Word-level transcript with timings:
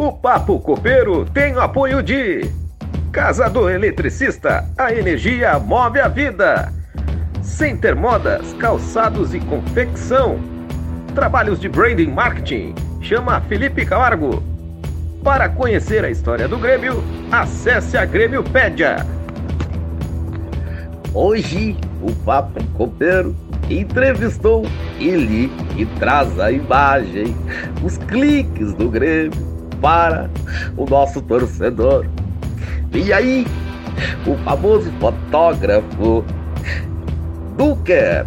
O 0.00 0.10
Papo 0.10 0.58
Copeiro 0.58 1.26
tem 1.26 1.54
o 1.54 1.60
apoio 1.60 2.02
de 2.02 2.50
Casa 3.12 3.50
do 3.50 3.68
Eletricista, 3.68 4.66
a 4.78 4.94
energia 4.94 5.58
move 5.58 6.00
a 6.00 6.08
vida. 6.08 6.72
Center 7.42 7.94
Modas, 7.94 8.54
calçados 8.54 9.34
e 9.34 9.40
confecção. 9.40 10.40
Trabalhos 11.14 11.60
de 11.60 11.68
branding 11.68 12.06
marketing. 12.06 12.74
Chama 13.02 13.42
Felipe 13.42 13.84
Camargo. 13.84 14.42
Para 15.22 15.50
conhecer 15.50 16.02
a 16.02 16.08
história 16.08 16.48
do 16.48 16.56
Grêmio, 16.56 17.04
acesse 17.30 17.98
a 17.98 18.06
Grêmiopédia. 18.06 19.06
Hoje, 21.12 21.76
o 22.00 22.10
Papo 22.24 22.64
Copeiro 22.68 23.36
entrevistou 23.68 24.64
ele 24.98 25.52
que 25.76 25.84
traz 25.98 26.40
a 26.40 26.50
imagem, 26.50 27.36
os 27.84 27.98
cliques 27.98 28.72
do 28.72 28.88
Grêmio 28.88 29.49
para 29.80 30.30
o 30.76 30.84
nosso 30.84 31.20
torcedor. 31.22 32.06
E 32.92 33.12
aí, 33.12 33.46
o 34.26 34.34
famoso 34.44 34.90
fotógrafo 35.00 36.24
Duker, 37.56 38.26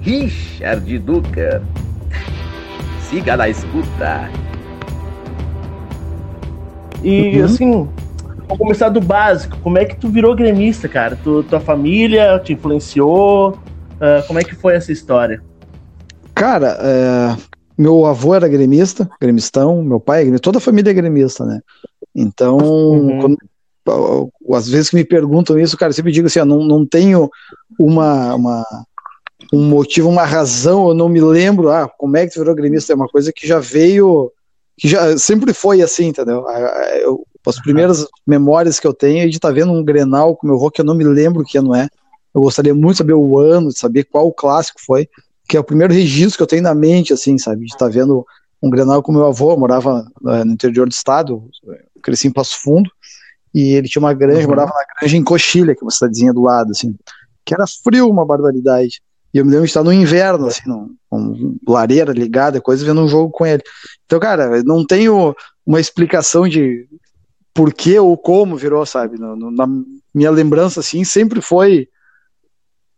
Richard 0.00 0.98
Duker. 0.98 1.62
Siga 3.00 3.36
na 3.36 3.48
escuta. 3.48 4.28
E 7.02 7.38
uhum. 7.38 7.44
assim, 7.44 7.88
vamos 8.48 8.58
começar 8.58 8.88
do 8.88 9.00
básico. 9.00 9.56
Como 9.58 9.78
é 9.78 9.84
que 9.84 9.96
tu 9.96 10.08
virou 10.08 10.34
gremista, 10.34 10.88
cara? 10.88 11.16
Tu, 11.22 11.42
tua 11.44 11.60
família 11.60 12.38
te 12.40 12.52
influenciou? 12.52 13.50
Uh, 13.50 14.26
como 14.26 14.38
é 14.38 14.42
que 14.42 14.54
foi 14.54 14.74
essa 14.74 14.90
história? 14.92 15.40
Cara, 16.34 16.76
é, 16.80 17.36
meu 17.76 18.06
avô 18.06 18.34
era 18.34 18.48
gremista, 18.48 19.08
gremistão, 19.20 19.82
meu 19.82 20.00
pai 20.00 20.20
é 20.20 20.24
gremista, 20.24 20.42
toda 20.44 20.58
a 20.58 20.60
família 20.60 20.90
é 20.90 20.94
gremista, 20.94 21.44
né? 21.44 21.60
Então, 22.14 22.56
uhum. 22.56 23.20
quando, 23.20 23.38
às 24.54 24.68
vezes 24.68 24.90
que 24.90 24.96
me 24.96 25.04
perguntam 25.04 25.58
isso, 25.58 25.76
cara, 25.76 25.90
eu 25.90 25.94
sempre 25.94 26.12
digo 26.12 26.26
assim, 26.26 26.40
ó, 26.40 26.44
não, 26.44 26.64
não 26.64 26.86
tenho 26.86 27.30
uma, 27.78 28.34
uma, 28.34 28.64
um 29.52 29.68
motivo, 29.68 30.08
uma 30.08 30.24
razão, 30.24 30.88
eu 30.88 30.94
não 30.94 31.08
me 31.08 31.20
lembro, 31.20 31.70
ah, 31.70 31.88
como 31.88 32.16
é 32.16 32.26
que 32.26 32.32
tu 32.32 32.40
virou 32.40 32.54
gremista, 32.54 32.92
é 32.92 32.96
uma 32.96 33.08
coisa 33.08 33.32
que 33.32 33.46
já 33.46 33.58
veio, 33.58 34.32
que 34.76 34.88
já 34.88 35.16
sempre 35.18 35.52
foi 35.52 35.82
assim, 35.82 36.06
entendeu? 36.06 36.44
Eu, 37.02 37.26
as 37.46 37.60
primeiras 37.60 38.06
memórias 38.26 38.80
que 38.80 38.86
eu 38.86 38.92
tenho 38.92 39.22
é 39.22 39.28
de 39.28 39.36
estar 39.36 39.48
tá 39.48 39.54
vendo 39.54 39.72
um 39.72 39.84
Grenal 39.84 40.34
com 40.34 40.46
meu 40.46 40.56
avô, 40.56 40.70
que 40.70 40.80
eu 40.80 40.84
não 40.84 40.94
me 40.94 41.04
lembro 41.04 41.44
que 41.44 41.60
não 41.60 41.74
é, 41.74 41.88
eu 42.34 42.40
gostaria 42.40 42.74
muito 42.74 42.92
de 42.92 42.98
saber 42.98 43.14
o 43.14 43.38
ano, 43.38 43.68
de 43.68 43.78
saber 43.78 44.04
qual 44.04 44.26
o 44.26 44.32
clássico 44.32 44.80
foi, 44.84 45.08
que 45.48 45.56
é 45.56 45.60
o 45.60 45.64
primeiro 45.64 45.92
registro 45.92 46.36
que 46.36 46.42
eu 46.42 46.46
tenho 46.46 46.62
na 46.62 46.74
mente, 46.74 47.12
assim, 47.12 47.38
sabe, 47.38 47.60
de 47.64 47.72
estar 47.72 47.86
tá 47.86 47.88
vendo 47.88 48.26
um 48.62 48.70
Grenal 48.70 49.02
com 49.02 49.12
meu 49.12 49.26
avô, 49.26 49.52
eu 49.52 49.58
morava 49.58 50.06
eh, 50.28 50.44
no 50.44 50.52
interior 50.52 50.88
do 50.88 50.92
estado, 50.92 51.48
cresci 52.02 52.28
em 52.28 52.32
Passo 52.32 52.60
Fundo, 52.62 52.90
e 53.54 53.74
ele 53.74 53.88
tinha 53.88 54.00
uma 54.00 54.14
granja, 54.14 54.42
uhum. 54.42 54.48
morava 54.48 54.72
na 54.74 55.00
granja 55.00 55.16
em 55.16 55.24
Coxilha, 55.24 55.74
que 55.74 55.82
é 55.82 55.84
uma 55.84 55.90
cidadezinha 55.90 56.32
do 56.32 56.42
lado, 56.42 56.70
assim, 56.70 56.94
que 57.44 57.54
era 57.54 57.64
frio, 57.66 58.08
uma 58.08 58.24
barbaridade. 58.24 59.00
E 59.32 59.38
eu 59.38 59.44
me 59.44 59.50
lembro 59.50 59.66
de 59.66 59.70
estar 59.70 59.84
no 59.84 59.92
inverno, 59.92 60.46
assim, 60.46 60.62
com 61.08 61.56
lareira 61.68 62.12
ligada, 62.12 62.60
coisa, 62.60 62.84
vendo 62.84 63.02
um 63.02 63.08
jogo 63.08 63.30
com 63.30 63.44
ele. 63.44 63.62
Então, 64.06 64.18
cara, 64.18 64.62
não 64.62 64.84
tenho 64.84 65.34
uma 65.64 65.80
explicação 65.80 66.48
de 66.48 66.88
por 67.52 67.72
que 67.72 67.98
ou 67.98 68.16
como 68.16 68.56
virou, 68.56 68.84
sabe? 68.86 69.18
Na 69.18 69.66
minha 70.14 70.30
lembrança, 70.30 70.80
assim, 70.80 71.04
sempre 71.04 71.40
foi. 71.40 71.88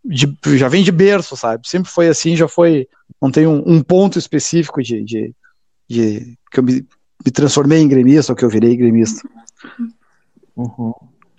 De, 0.09 0.56
já 0.56 0.69
vem 0.69 0.83
de 0.83 0.91
berço, 0.91 1.37
sabe? 1.37 1.69
Sempre 1.69 1.91
foi 1.91 2.09
assim, 2.09 2.34
já 2.34 2.48
foi. 2.48 2.89
Não 3.20 3.31
tem 3.31 3.47
um, 3.47 3.62
um 3.67 3.83
ponto 3.83 4.19
específico 4.19 4.83
de, 4.83 5.05
de, 5.05 5.34
de, 5.89 6.39
que 6.50 6.61
eu 6.61 6.65
me, 6.65 6.87
me 7.25 7.31
transformei 7.31 7.81
em 7.81 7.89
gremista 7.89 8.33
ou 8.33 8.37
que 8.37 8.45
eu 8.45 8.48
virei 8.48 8.75
gremista. 8.75 9.28
Uhum. 10.56 10.95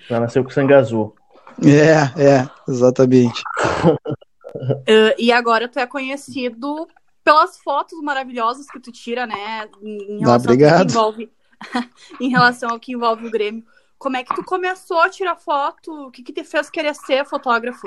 Já 0.07 0.19
nasceu 0.19 0.43
com 0.43 0.49
sangue 0.51 0.73
azul. 0.73 1.15
É, 1.63 2.21
é, 2.23 2.49
exatamente. 2.67 3.41
uh, 3.85 5.15
e 5.17 5.31
agora 5.31 5.67
tu 5.67 5.79
é 5.79 5.85
conhecido 5.85 6.87
pelas 7.23 7.57
fotos 7.57 8.01
maravilhosas 8.01 8.65
que 8.67 8.79
tu 8.79 8.91
tira, 8.91 9.25
né? 9.25 9.67
Em 9.81 10.19
relação, 10.19 10.33
ah, 10.33 10.37
obrigado. 10.37 10.79
Ao 10.79 10.85
que 10.85 10.91
envolve, 10.91 11.31
em 12.21 12.29
relação 12.29 12.69
ao 12.69 12.79
que 12.79 12.93
envolve 12.93 13.27
o 13.27 13.31
Grêmio. 13.31 13.63
Como 13.97 14.15
é 14.15 14.23
que 14.23 14.33
tu 14.33 14.43
começou 14.43 14.99
a 15.01 15.09
tirar 15.09 15.35
foto? 15.35 16.07
O 16.07 16.11
que, 16.11 16.23
que 16.23 16.31
te 16.31 16.43
fez 16.43 16.69
querer 16.69 16.95
ser 16.95 17.25
fotógrafo? 17.25 17.85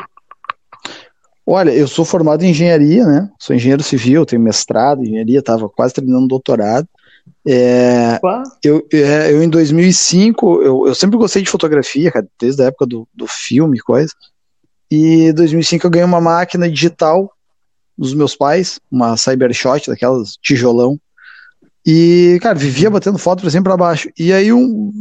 Olha, 1.44 1.71
eu 1.71 1.88
sou 1.88 2.05
formado 2.05 2.44
em 2.44 2.50
engenharia, 2.50 3.05
né? 3.05 3.28
Sou 3.38 3.55
engenheiro 3.55 3.83
civil, 3.83 4.25
tenho 4.25 4.41
mestrado 4.41 5.00
em 5.00 5.09
engenharia, 5.09 5.41
estava 5.41 5.69
quase 5.69 5.94
terminando 5.94 6.25
o 6.25 6.28
doutorado. 6.28 6.88
É, 7.47 8.21
eu, 8.62 8.87
é, 8.93 9.32
eu, 9.32 9.43
em 9.43 9.49
2005, 9.49 10.62
eu, 10.62 10.87
eu 10.87 10.94
sempre 10.94 11.19
gostei 11.19 11.43
de 11.43 11.50
fotografia, 11.50 12.12
cara, 12.12 12.27
desde 12.41 12.62
a 12.62 12.66
época 12.66 12.87
do, 12.87 13.09
do 13.12 13.27
filme 13.27 13.81
coisa. 13.81 14.12
E 14.91 15.28
em 15.28 15.34
2005 15.34 15.87
eu 15.87 15.91
ganhei 15.91 16.05
uma 16.05 16.21
máquina 16.21 16.71
digital 16.71 17.32
dos 17.99 18.15
meus 18.15 18.37
pais, 18.37 18.81
uma 18.91 19.16
Cybershot, 19.16 19.91
daquelas 19.91 20.37
tijolão. 20.37 20.99
E, 21.84 22.38
cara, 22.41 22.55
vivia 22.55 22.88
batendo 22.88 23.19
foto 23.19 23.41
pra 23.41 23.50
cima 23.50 23.62
e 23.62 23.65
pra 23.65 23.77
baixo. 23.77 24.09
E 24.16 24.32
aí, 24.32 24.53
um 24.53 24.93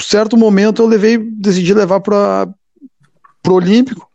certo 0.00 0.36
momento, 0.36 0.80
eu 0.80 0.86
levei, 0.86 1.18
decidi 1.18 1.74
levar 1.74 2.00
para 2.00 2.48
pro 3.42 3.54
Olímpico 3.54 4.10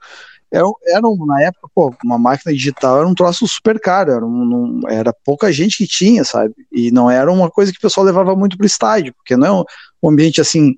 era, 0.55 0.65
era 0.85 1.07
um, 1.07 1.25
na 1.25 1.41
época, 1.41 1.67
pô, 1.75 1.93
uma 2.03 2.17
máquina 2.17 2.53
digital 2.53 2.99
era 2.99 3.07
um 3.07 3.13
troço 3.13 3.45
super 3.45 3.77
caro, 3.77 4.11
era, 4.11 4.25
um, 4.25 4.81
era 4.87 5.13
pouca 5.25 5.51
gente 5.51 5.77
que 5.77 5.87
tinha, 5.87 6.23
sabe? 6.23 6.53
E 6.71 6.91
não 6.91 7.11
era 7.11 7.29
uma 7.29 7.51
coisa 7.51 7.73
que 7.73 7.77
o 7.77 7.81
pessoal 7.81 8.05
levava 8.05 8.33
muito 8.37 8.57
pro 8.57 8.65
estádio, 8.65 9.13
porque 9.13 9.35
não 9.35 9.47
é 9.47 9.51
um, 9.51 9.63
um 10.01 10.09
ambiente 10.09 10.39
assim 10.39 10.75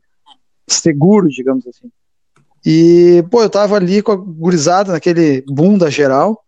seguro, 0.68 1.30
digamos 1.30 1.66
assim. 1.68 1.92
E, 2.66 3.24
pô, 3.30 3.44
eu 3.44 3.50
tava 3.50 3.76
ali 3.76 4.02
com 4.02 4.12
a 4.12 4.16
gurizada 4.16 4.92
naquele 4.92 5.44
boom 5.48 5.78
da 5.78 5.92
geral 5.92 6.44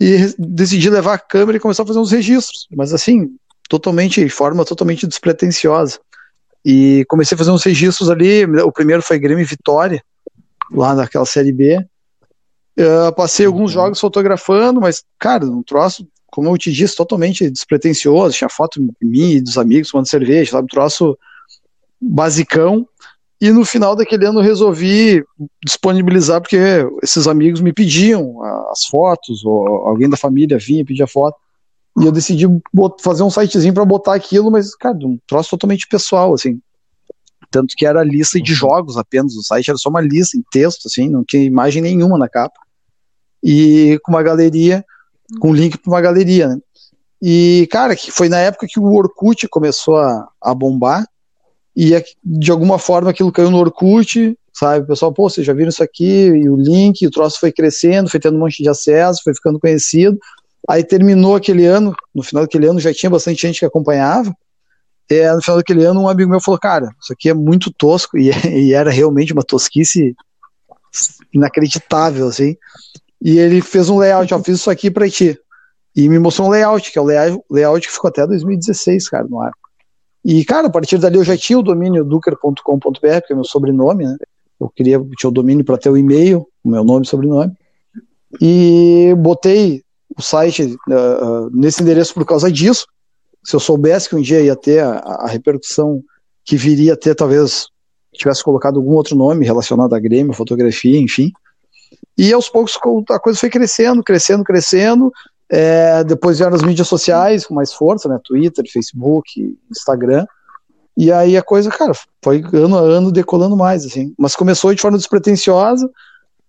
e 0.00 0.32
decidi 0.38 0.88
levar 0.88 1.14
a 1.14 1.18
câmera 1.18 1.58
e 1.58 1.60
começar 1.60 1.82
a 1.82 1.86
fazer 1.86 1.98
uns 1.98 2.12
registros, 2.12 2.68
mas 2.74 2.94
assim, 2.94 3.36
totalmente, 3.68 4.24
de 4.24 4.30
forma 4.30 4.64
totalmente 4.64 5.08
despretensiosa. 5.08 5.98
E 6.64 7.04
comecei 7.08 7.34
a 7.34 7.38
fazer 7.38 7.50
uns 7.50 7.64
registros 7.64 8.08
ali, 8.08 8.44
o 8.44 8.70
primeiro 8.70 9.02
foi 9.02 9.18
Grêmio 9.18 9.44
Vitória, 9.44 10.00
lá 10.70 10.94
naquela 10.94 11.26
Série 11.26 11.52
B, 11.52 11.84
eu 12.76 13.12
passei 13.12 13.46
alguns 13.46 13.74
uhum. 13.74 13.82
jogos 13.82 14.00
fotografando, 14.00 14.80
mas, 14.80 15.04
cara, 15.18 15.44
um 15.44 15.62
troço, 15.62 16.06
como 16.30 16.48
eu 16.48 16.56
te 16.56 16.72
disse, 16.72 16.96
totalmente 16.96 17.50
despretensioso. 17.50 18.36
Tinha 18.36 18.48
foto 18.48 18.80
de 18.80 19.06
mim 19.06 19.32
e 19.32 19.40
dos 19.40 19.58
amigos 19.58 19.90
tomando 19.90 20.08
cerveja, 20.08 20.52
sabe? 20.52 20.64
Um 20.64 20.68
troço 20.68 21.18
basicão. 22.00 22.86
E 23.40 23.50
no 23.50 23.64
final 23.64 23.96
daquele 23.96 24.26
ano 24.26 24.40
eu 24.40 24.44
resolvi 24.44 25.24
disponibilizar, 25.64 26.40
porque 26.40 26.58
esses 27.02 27.26
amigos 27.26 27.60
me 27.60 27.72
pediam 27.72 28.42
as 28.70 28.84
fotos, 28.84 29.44
ou 29.44 29.66
alguém 29.86 30.08
da 30.08 30.16
família 30.16 30.58
vinha 30.58 30.84
pedir 30.84 31.02
a 31.02 31.06
foto. 31.06 31.38
E 31.98 32.04
eu 32.04 32.12
decidi 32.12 32.46
fazer 33.02 33.22
um 33.22 33.30
sitezinho 33.30 33.74
para 33.74 33.84
botar 33.84 34.14
aquilo, 34.14 34.50
mas, 34.50 34.74
cara, 34.74 34.96
um 35.02 35.18
troço 35.26 35.50
totalmente 35.50 35.88
pessoal, 35.88 36.34
assim. 36.34 36.60
Tanto 37.50 37.74
que 37.76 37.84
era 37.84 38.04
lista 38.04 38.40
de 38.40 38.52
uhum. 38.52 38.58
jogos 38.58 38.96
apenas, 38.96 39.34
o 39.34 39.42
site 39.42 39.70
era 39.70 39.78
só 39.78 39.88
uma 39.88 40.00
lista 40.00 40.36
em 40.36 40.44
texto, 40.50 40.86
assim, 40.86 41.08
não 41.08 41.24
tinha 41.24 41.42
imagem 41.42 41.82
nenhuma 41.82 42.16
na 42.16 42.28
capa 42.28 42.60
e 43.42 43.98
com 44.02 44.12
uma 44.12 44.22
galeria, 44.22 44.84
com 45.40 45.54
link 45.54 45.78
para 45.78 45.90
uma 45.90 46.00
galeria, 46.00 46.48
né? 46.48 46.58
E, 47.22 47.68
cara, 47.70 47.94
que 47.94 48.10
foi 48.10 48.28
na 48.28 48.38
época 48.38 48.66
que 48.68 48.80
o 48.80 48.92
Orkut 48.92 49.46
começou 49.48 49.96
a, 49.96 50.28
a 50.40 50.54
bombar, 50.54 51.06
e 51.76 51.94
é 51.94 52.02
de 52.24 52.50
alguma 52.50 52.78
forma 52.78 53.10
aquilo 53.10 53.32
caiu 53.32 53.50
no 53.50 53.58
Orkut, 53.58 54.36
sabe? 54.52 54.84
O 54.84 54.86
pessoal, 54.86 55.12
pô, 55.12 55.28
vocês 55.28 55.46
já 55.46 55.52
viram 55.52 55.68
isso 55.68 55.82
aqui, 55.82 56.26
e 56.28 56.48
o 56.48 56.56
link, 56.56 57.06
o 57.06 57.10
troço 57.10 57.38
foi 57.38 57.52
crescendo, 57.52 58.10
foi 58.10 58.20
tendo 58.20 58.36
um 58.36 58.40
monte 58.40 58.62
de 58.62 58.68
acesso, 58.68 59.22
foi 59.22 59.34
ficando 59.34 59.60
conhecido. 59.60 60.18
Aí 60.68 60.84
terminou 60.84 61.36
aquele 61.36 61.66
ano, 61.66 61.94
no 62.14 62.22
final 62.22 62.44
daquele 62.44 62.66
ano 62.66 62.80
já 62.80 62.92
tinha 62.92 63.10
bastante 63.10 63.42
gente 63.42 63.60
que 63.60 63.66
acompanhava. 63.66 64.34
É, 65.10 65.32
no 65.34 65.42
final 65.42 65.56
daquele 65.56 65.84
ano, 65.84 66.02
um 66.02 66.08
amigo 66.08 66.30
meu 66.30 66.40
falou: 66.40 66.60
Cara, 66.60 66.94
isso 67.02 67.12
aqui 67.12 67.28
é 67.28 67.34
muito 67.34 67.72
tosco, 67.72 68.16
e, 68.16 68.30
e 68.46 68.72
era 68.72 68.90
realmente 68.90 69.32
uma 69.32 69.42
tosquice 69.42 70.14
inacreditável, 71.32 72.28
assim. 72.28 72.56
E 73.20 73.38
ele 73.38 73.60
fez 73.60 73.90
um 73.90 73.98
layout, 73.98 74.32
ó, 74.32 74.38
fiz 74.38 74.60
isso 74.60 74.70
aqui 74.70 74.90
para 74.90 75.10
ti. 75.10 75.38
E 75.94 76.08
me 76.08 76.18
mostrou 76.18 76.48
um 76.48 76.50
layout, 76.50 76.90
que 76.90 76.98
é 76.98 77.02
o 77.02 77.04
layout, 77.04 77.44
layout 77.50 77.86
que 77.86 77.92
ficou 77.92 78.08
até 78.08 78.26
2016, 78.26 79.08
cara, 79.08 79.26
no 79.28 79.40
ar. 79.40 79.52
E, 80.24 80.44
cara, 80.44 80.68
a 80.68 80.70
partir 80.70 80.98
dali 80.98 81.16
eu 81.16 81.24
já 81.24 81.36
tinha 81.36 81.58
o 81.58 81.62
domínio 81.62 82.04
duker.com.br, 82.04 83.20
que 83.26 83.32
é 83.32 83.34
meu 83.34 83.44
sobrenome, 83.44 84.06
né? 84.06 84.16
Eu 84.60 84.68
queria, 84.68 85.00
tinha 85.18 85.28
o 85.28 85.32
domínio 85.32 85.64
para 85.64 85.78
ter 85.78 85.90
o 85.90 85.96
e-mail, 85.96 86.46
o 86.62 86.70
meu 86.70 86.84
nome 86.84 87.04
e 87.04 87.08
sobrenome. 87.08 87.52
E 88.40 89.14
botei 89.18 89.82
o 90.16 90.22
site 90.22 90.76
uh, 90.88 91.50
nesse 91.52 91.82
endereço 91.82 92.14
por 92.14 92.24
causa 92.26 92.52
disso. 92.52 92.86
Se 93.42 93.56
eu 93.56 93.60
soubesse 93.60 94.08
que 94.08 94.16
um 94.16 94.20
dia 94.20 94.40
ia 94.40 94.56
ter 94.56 94.80
a, 94.80 94.98
a 94.98 95.26
repercussão 95.26 96.02
que 96.44 96.56
viria 96.56 96.94
a 96.94 96.96
ter, 96.96 97.14
talvez 97.14 97.68
tivesse 98.12 98.42
colocado 98.42 98.76
algum 98.78 98.92
outro 98.92 99.16
nome 99.16 99.44
relacionado 99.44 99.94
a 99.94 99.98
Grêmio, 99.98 100.32
fotografia, 100.32 100.98
enfim. 100.98 101.32
E 102.16 102.32
aos 102.32 102.48
poucos 102.48 102.78
a 103.10 103.18
coisa 103.18 103.38
foi 103.38 103.48
crescendo, 103.48 104.02
crescendo, 104.02 104.44
crescendo. 104.44 105.12
É, 105.48 106.04
depois 106.04 106.38
vieram 106.38 106.54
as 106.54 106.62
mídias 106.62 106.86
sociais 106.86 107.46
com 107.46 107.54
mais 107.54 107.72
força, 107.72 108.08
né? 108.08 108.20
Twitter, 108.22 108.64
Facebook, 108.70 109.56
Instagram. 109.70 110.26
E 110.96 111.10
aí 111.10 111.36
a 111.36 111.42
coisa, 111.42 111.70
cara, 111.70 111.92
foi 112.22 112.42
ano 112.52 112.76
a 112.76 112.80
ano 112.80 113.10
decolando 113.10 113.56
mais, 113.56 113.84
assim. 113.84 114.14
Mas 114.18 114.36
começou 114.36 114.74
de 114.74 114.82
forma 114.82 114.98
despretensiosa. 114.98 115.90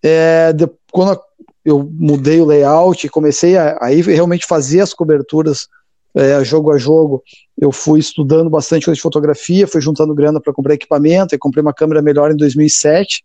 É, 0.03 0.51
de, 0.51 0.69
quando 0.91 1.19
eu 1.63 1.89
mudei 1.93 2.41
o 2.41 2.45
layout 2.45 3.05
e 3.05 3.09
comecei 3.09 3.55
a 3.55 3.77
aí 3.81 4.01
realmente 4.01 4.45
fazer 4.45 4.81
as 4.81 4.93
coberturas 4.93 5.67
é, 6.15 6.43
jogo 6.43 6.71
a 6.71 6.77
jogo, 6.77 7.23
eu 7.57 7.71
fui 7.71 7.99
estudando 7.99 8.49
bastante 8.49 8.85
coisa 8.85 8.95
de 8.95 9.01
fotografia, 9.01 9.67
fui 9.67 9.81
juntando 9.81 10.13
grana 10.13 10.41
para 10.41 10.53
comprar 10.53 10.73
equipamento, 10.73 11.33
e 11.33 11.37
comprei 11.37 11.61
uma 11.61 11.73
câmera 11.73 12.01
melhor 12.01 12.31
em 12.31 12.35
2007, 12.35 13.23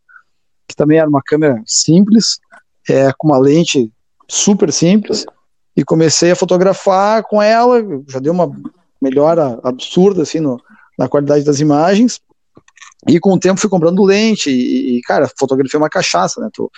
que 0.69 0.77
também 0.77 0.99
era 0.99 1.09
uma 1.09 1.23
câmera 1.23 1.61
simples, 1.67 2.39
é, 2.89 3.11
com 3.17 3.29
uma 3.29 3.39
lente 3.39 3.91
super 4.29 4.73
simples, 4.73 5.25
e 5.77 5.85
comecei 5.85 6.31
a 6.31 6.37
fotografar 6.37 7.23
com 7.25 7.43
ela, 7.43 7.83
já 8.09 8.19
deu 8.19 8.33
uma 8.33 8.51
melhora 9.01 9.59
absurda 9.63 10.23
assim 10.23 10.41
no, 10.41 10.61
na 10.99 11.09
qualidade 11.09 11.45
das 11.45 11.61
imagens. 11.61 12.21
E 13.09 13.21
com 13.21 13.33
o 13.33 13.39
tempo 13.39 13.61
fui 13.61 13.71
comprando 13.71 14.03
lente 14.03 14.51
e, 14.51 14.97
e 14.97 15.01
cara, 15.03 15.31
fotografia 15.39 15.77
é 15.77 15.83
uma 15.83 15.91
cachaça, 15.91 16.41
né? 16.41 16.49
Tu, 16.53 16.71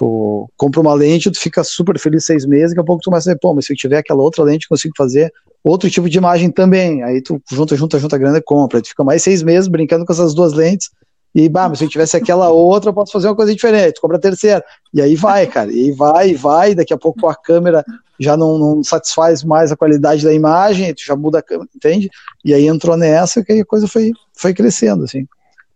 tu 0.00 0.48
compra 0.56 0.80
uma 0.80 0.94
lente, 0.94 1.30
tu 1.30 1.38
fica 1.38 1.62
super 1.62 1.98
feliz 1.98 2.24
seis 2.24 2.46
meses, 2.46 2.70
daqui 2.70 2.80
a 2.80 2.84
pouco 2.84 3.02
tu 3.02 3.10
começa 3.10 3.28
a 3.28 3.34
dizer, 3.34 3.38
pô, 3.38 3.52
mas 3.52 3.66
se 3.66 3.74
eu 3.74 3.76
tiver 3.76 3.98
aquela 3.98 4.22
outra 4.22 4.42
lente, 4.42 4.66
consigo 4.66 4.94
fazer 4.96 5.30
outro 5.62 5.90
tipo 5.90 6.08
de 6.08 6.16
imagem 6.16 6.50
também. 6.50 7.02
Aí 7.02 7.20
tu 7.20 7.38
junta, 7.52 7.76
junta, 7.76 7.98
junta 7.98 8.16
grana 8.16 8.38
e 8.38 8.42
compra. 8.42 8.80
Tu 8.80 8.88
fica 8.88 9.04
mais 9.04 9.22
seis 9.22 9.42
meses 9.42 9.68
brincando 9.68 10.06
com 10.06 10.12
essas 10.14 10.32
duas 10.32 10.54
lentes. 10.54 10.88
E, 11.34 11.50
bah, 11.50 11.68
mas 11.68 11.80
se 11.80 11.84
eu 11.84 11.88
tivesse 11.90 12.16
aquela 12.16 12.48
outra, 12.50 12.88
eu 12.88 12.94
posso 12.94 13.12
fazer 13.12 13.28
uma 13.28 13.36
coisa 13.36 13.52
diferente. 13.52 13.96
Tu 13.96 14.00
compra 14.00 14.16
a 14.16 14.20
terceira. 14.20 14.64
E 14.94 15.02
aí 15.02 15.14
vai, 15.16 15.46
cara. 15.46 15.70
E 15.70 15.92
vai, 15.92 16.32
vai. 16.32 16.74
Daqui 16.74 16.94
a 16.94 16.98
pouco 16.98 17.28
a 17.28 17.34
câmera 17.34 17.84
já 18.18 18.38
não, 18.38 18.56
não 18.56 18.82
satisfaz 18.82 19.44
mais 19.44 19.70
a 19.70 19.76
qualidade 19.76 20.24
da 20.24 20.32
imagem, 20.32 20.94
tu 20.94 21.04
já 21.04 21.14
muda 21.14 21.40
a 21.40 21.42
câmera, 21.42 21.68
entende? 21.76 22.08
E 22.42 22.54
aí 22.54 22.66
entrou 22.66 22.96
nessa 22.96 23.44
que 23.44 23.52
a 23.52 23.64
coisa 23.66 23.86
foi, 23.86 24.12
foi 24.32 24.54
crescendo, 24.54 25.04
assim. 25.04 25.26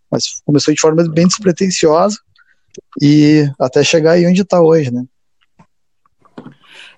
Mas 0.09 0.41
começou 0.43 0.73
de 0.73 0.81
forma 0.81 1.03
bem 1.09 1.27
despretensiosa 1.27 2.17
e 3.01 3.49
até 3.59 3.83
chegar 3.83 4.11
aí 4.13 4.25
onde 4.27 4.41
está 4.41 4.61
hoje, 4.61 4.91
né? 4.91 5.05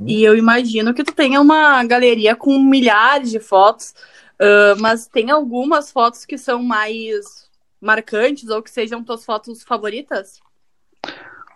E 0.05 0.23
eu 0.23 0.37
imagino 0.37 0.93
que 0.93 1.03
tu 1.03 1.13
tenha 1.13 1.41
uma 1.41 1.83
galeria 1.83 2.35
com 2.35 2.59
milhares 2.59 3.31
de 3.31 3.39
fotos, 3.39 3.93
uh, 4.39 4.79
mas 4.79 5.07
tem 5.07 5.31
algumas 5.31 5.91
fotos 5.91 6.25
que 6.25 6.37
são 6.37 6.61
mais 6.61 7.47
marcantes 7.81 8.49
ou 8.49 8.61
que 8.61 8.69
sejam 8.69 9.03
tuas 9.03 9.25
fotos 9.25 9.63
favoritas? 9.63 10.39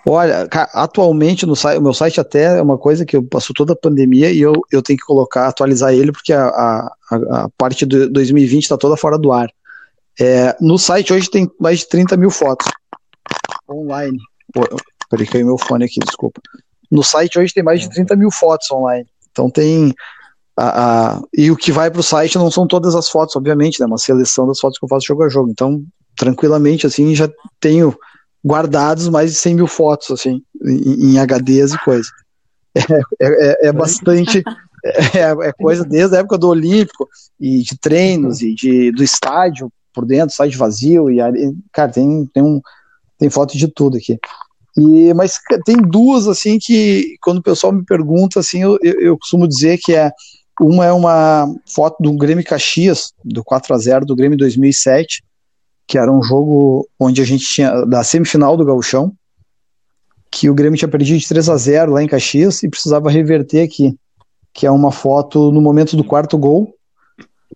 Olha, 0.08 0.48
atualmente 0.74 1.46
no 1.46 1.56
site, 1.56 1.78
o 1.78 1.82
meu 1.82 1.94
site 1.94 2.20
até 2.20 2.58
é 2.58 2.62
uma 2.62 2.78
coisa 2.78 3.06
que 3.06 3.16
eu 3.16 3.22
passo 3.22 3.54
toda 3.54 3.74
a 3.74 3.76
pandemia 3.76 4.32
e 4.32 4.42
eu, 4.42 4.54
eu 4.72 4.82
tenho 4.82 4.98
que 4.98 5.06
colocar, 5.06 5.48
atualizar 5.48 5.94
ele, 5.94 6.12
porque 6.12 6.34
a, 6.34 6.48
a, 6.48 6.96
a 7.12 7.50
parte 7.56 7.86
de 7.86 8.08
2020 8.08 8.64
está 8.64 8.78
toda 8.78 8.98
fora 8.98 9.20
do 9.20 9.32
ar. 9.32 9.52
É, 10.20 10.58
no 10.60 10.80
site 10.80 11.14
hoje 11.14 11.30
tem 11.30 11.50
mais 11.60 11.80
de 11.80 11.90
30 11.90 12.18
mil 12.18 12.32
fotos 12.32 12.68
online. 13.74 14.18
Pô, 14.54 14.62
peraí, 15.10 15.28
caiu 15.28 15.46
meu 15.46 15.58
fone 15.58 15.86
aqui, 15.86 16.00
desculpa. 16.00 16.42
No 16.90 17.04
site 17.04 17.40
hoje 17.40 17.54
tem 17.54 17.64
mais 17.64 17.82
de 17.82 17.90
30 17.90 18.16
mil 18.16 18.32
fotos 18.32 18.70
online. 18.72 19.08
Então 19.32 19.50
tem. 19.50 19.94
A, 20.58 21.14
a, 21.14 21.22
e 21.34 21.50
o 21.50 21.56
que 21.56 21.72
vai 21.72 21.90
para 21.90 22.02
o 22.02 22.04
site 22.04 22.38
não 22.38 22.52
são 22.52 22.68
todas 22.68 22.94
as 22.96 23.10
fotos, 23.10 23.36
obviamente, 23.36 23.80
né? 23.80 23.86
Uma 23.86 23.98
seleção 23.98 24.46
das 24.46 24.60
fotos 24.60 24.78
que 24.78 24.86
eu 24.86 24.90
faço 24.90 25.08
jogo 25.08 25.24
a 25.24 25.30
jogo. 25.30 25.50
Então, 25.50 25.82
tranquilamente, 26.16 26.86
assim, 26.86 27.16
já 27.16 27.30
tenho 27.60 27.96
guardados 28.46 29.08
mais 29.08 29.32
de 29.32 29.38
100 29.38 29.56
mil 29.56 29.68
fotos, 29.68 30.12
assim, 30.12 30.42
em, 30.64 31.14
em 31.14 31.20
HDs 31.20 31.74
e 31.74 31.78
coisa. 31.80 32.10
É, 33.20 33.68
é, 33.68 33.68
é 33.68 33.72
bastante. 33.72 34.44
É, 34.84 35.48
é, 35.48 35.54
coisa 35.54 35.86
desde 35.86 36.16
a 36.16 36.20
época 36.22 36.40
do 36.40 36.50
Olímpico 36.50 37.08
e 37.40 37.62
de 37.62 37.78
treinos 37.78 38.42
e 38.42 38.56
de, 38.56 38.92
do 38.92 39.04
estádio 39.04 39.72
por 39.94 40.08
dentro, 40.08 40.30
estádio 40.30 40.58
vazio 40.58 41.08
e 41.12 41.20
cara 41.72 41.92
tem 41.92 42.26
tem 42.34 42.42
um 42.42 42.60
tem 43.22 43.30
foto 43.30 43.56
de 43.56 43.68
tudo 43.68 43.98
aqui. 43.98 44.20
E 44.76 45.14
mas 45.14 45.40
tem 45.64 45.78
duas 45.78 46.28
assim 46.28 46.58
que 46.60 47.16
quando 47.22 47.38
o 47.38 47.44
pessoal 47.44 47.72
me 47.72 47.86
pergunta 47.86 48.40
assim 48.40 48.64
eu, 48.64 48.80
eu, 48.82 49.18
costumo 49.18 49.48
dizer 49.48 49.78
que 49.78 49.94
é 49.94 50.10
uma 50.60 50.86
é 50.86 50.92
uma 50.92 51.54
foto 51.68 52.02
do 52.02 52.14
Grêmio 52.14 52.44
Caxias 52.44 53.12
do 53.24 53.44
4 53.44 53.76
a 53.76 53.78
0 53.78 54.06
do 54.06 54.16
Grêmio 54.16 54.38
2007 54.38 55.24
que 55.92 55.98
era 55.98 56.10
um 56.10 56.24
jogo 56.24 56.88
onde 56.98 57.22
a 57.22 57.26
gente 57.26 57.46
tinha 57.46 57.86
da 57.86 58.02
semifinal 58.02 58.56
do 58.56 58.64
Gauchão, 58.64 59.12
que 60.32 60.50
o 60.50 60.54
Grêmio 60.54 60.78
tinha 60.78 60.88
perdido 60.88 61.20
de 61.20 61.28
3 61.28 61.50
a 61.50 61.58
0 61.58 61.92
lá 61.92 62.02
em 62.02 62.08
Caxias 62.08 62.64
e 62.64 62.70
precisava 62.70 63.12
reverter 63.12 63.62
aqui, 63.62 63.94
que 64.54 64.66
é 64.66 64.72
uma 64.72 64.90
foto 64.90 65.52
no 65.52 65.60
momento 65.60 65.98
do 65.98 66.04
quarto 66.06 66.38
gol, 66.38 66.74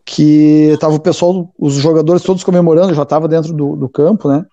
que 0.06 0.78
tava 0.82 0.96
o 0.96 1.00
pessoal, 1.00 1.50
os 1.58 1.76
jogadores 1.76 2.24
todos 2.24 2.44
comemorando, 2.44 2.94
já 2.94 3.04
estava 3.04 3.26
dentro 3.26 3.54
do, 3.54 3.78
do, 3.78 3.88
campo, 3.88 4.28
né? 4.28 4.46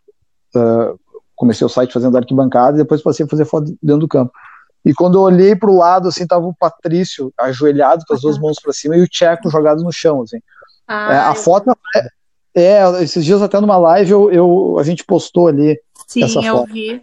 Uh, 0.55 0.97
comecei 1.43 1.67
o 1.67 1.69
site 1.69 1.93
fazendo 1.93 2.17
arquibancada 2.17 2.77
e 2.77 2.83
depois 2.83 3.03
passei 3.03 3.27
a 3.27 3.29
fazer 3.29 3.45
foto 3.45 3.77
dentro 3.83 4.03
do 4.03 4.09
campo. 4.09 4.31
E 4.85 4.95
quando 4.95 5.17
eu 5.19 5.23
olhei 5.23 5.57
para 5.57 5.71
o 5.71 5.77
lado, 5.77 6.07
assim, 6.07 6.25
tava 6.25 6.47
o 6.47 6.55
Patrício 6.55 7.33
ajoelhado 7.37 8.05
com 8.07 8.15
as 8.15 8.21
duas 8.21 8.39
mãos 8.39 8.61
para 8.63 8.73
cima 8.73 8.97
e 8.97 9.03
o 9.03 9.09
Tcheco 9.09 9.51
jogado 9.51 9.83
no 9.83 9.91
chão, 9.91 10.23
assim. 10.23 10.39
Ah, 10.87 11.13
é, 11.13 11.19
a 11.19 11.35
foto 11.35 11.77
é, 11.97 12.09
é, 12.55 13.03
esses 13.03 13.25
dias 13.25 13.43
até 13.43 13.61
numa 13.61 13.77
live 13.77 14.11
eu, 14.11 14.31
eu 14.31 14.77
a 14.79 14.85
gente 14.85 15.05
postou 15.05 15.49
ali. 15.49 15.77
Sim, 16.07 16.23
essa 16.23 16.41
eu 16.41 16.59
foto. 16.59 16.73
vi. 16.73 17.03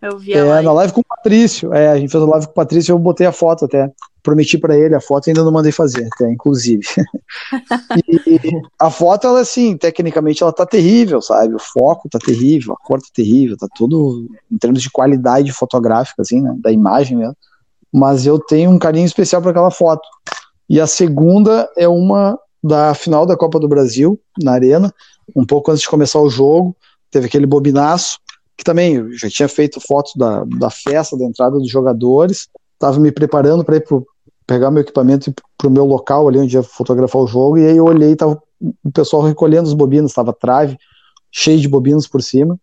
Eu 0.00 0.18
vi 0.18 0.34
a 0.34 0.38
é, 0.38 0.44
live. 0.44 0.64
na 0.64 0.72
live 0.72 0.92
com 0.92 1.00
o 1.00 1.04
Patrício. 1.04 1.72
É, 1.74 1.88
a 1.88 1.98
gente 1.98 2.10
fez 2.10 2.22
a 2.22 2.26
live 2.26 2.46
com 2.46 2.52
o 2.52 2.54
Patrício 2.54 2.92
e 2.92 2.94
eu 2.94 2.98
botei 2.98 3.26
a 3.26 3.32
foto 3.32 3.64
até. 3.64 3.90
Prometi 4.22 4.58
para 4.58 4.76
ele 4.76 4.94
a 4.94 5.00
foto 5.00 5.26
e 5.26 5.30
ainda 5.30 5.42
não 5.42 5.52
mandei 5.52 5.72
fazer, 5.72 6.06
até, 6.12 6.30
inclusive. 6.30 6.82
e 8.26 8.40
a 8.78 8.90
foto, 8.90 9.26
ela, 9.26 9.40
assim, 9.40 9.76
tecnicamente 9.76 10.42
ela 10.42 10.52
tá 10.52 10.66
terrível, 10.66 11.20
sabe? 11.22 11.54
O 11.54 11.58
foco 11.58 12.08
tá 12.08 12.18
terrível, 12.18 12.74
a 12.74 12.86
cor 12.86 13.00
tá 13.00 13.08
terrível, 13.12 13.56
tá 13.56 13.66
tudo 13.74 14.28
em 14.50 14.58
termos 14.58 14.82
de 14.82 14.90
qualidade 14.90 15.50
fotográfica, 15.52 16.22
assim, 16.22 16.40
né? 16.40 16.54
Da 16.58 16.70
imagem 16.70 17.16
mesmo. 17.16 17.36
Mas 17.92 18.26
eu 18.26 18.38
tenho 18.38 18.70
um 18.70 18.78
carinho 18.78 19.06
especial 19.06 19.40
para 19.40 19.50
aquela 19.50 19.70
foto. 19.70 20.06
E 20.68 20.80
a 20.80 20.86
segunda 20.86 21.68
é 21.76 21.88
uma 21.88 22.38
da 22.62 22.92
final 22.94 23.24
da 23.24 23.36
Copa 23.36 23.58
do 23.58 23.68
Brasil, 23.68 24.20
na 24.42 24.52
Arena, 24.52 24.92
um 25.34 25.44
pouco 25.44 25.70
antes 25.70 25.82
de 25.82 25.88
começar 25.88 26.20
o 26.20 26.28
jogo, 26.28 26.76
teve 27.10 27.26
aquele 27.26 27.46
bobinaço, 27.46 28.18
que 28.58 28.64
também 28.64 29.12
já 29.12 29.30
tinha 29.30 29.48
feito 29.48 29.80
fotos 29.80 30.12
da, 30.16 30.44
da 30.44 30.68
festa, 30.68 31.16
da 31.16 31.24
entrada 31.24 31.56
dos 31.56 31.70
jogadores, 31.70 32.48
estava 32.74 32.98
me 32.98 33.12
preparando 33.12 33.64
para 33.64 33.76
ir 33.76 33.84
pro, 33.84 34.04
pegar 34.44 34.72
meu 34.72 34.82
equipamento 34.82 35.32
para 35.56 35.68
o 35.68 35.70
meu 35.70 35.84
local 35.84 36.26
ali 36.26 36.40
onde 36.40 36.56
ia 36.56 36.62
fotografar 36.64 37.22
o 37.22 37.26
jogo, 37.26 37.56
e 37.56 37.66
aí 37.66 37.76
eu 37.76 37.84
olhei 37.84 38.16
tava 38.16 38.42
o 38.60 38.90
pessoal 38.92 39.22
recolhendo 39.22 39.68
os 39.68 39.74
bobinos, 39.74 40.10
estava 40.10 40.32
trave, 40.32 40.76
cheio 41.30 41.60
de 41.60 41.68
bobinos 41.68 42.08
por 42.08 42.20
cima, 42.20 42.58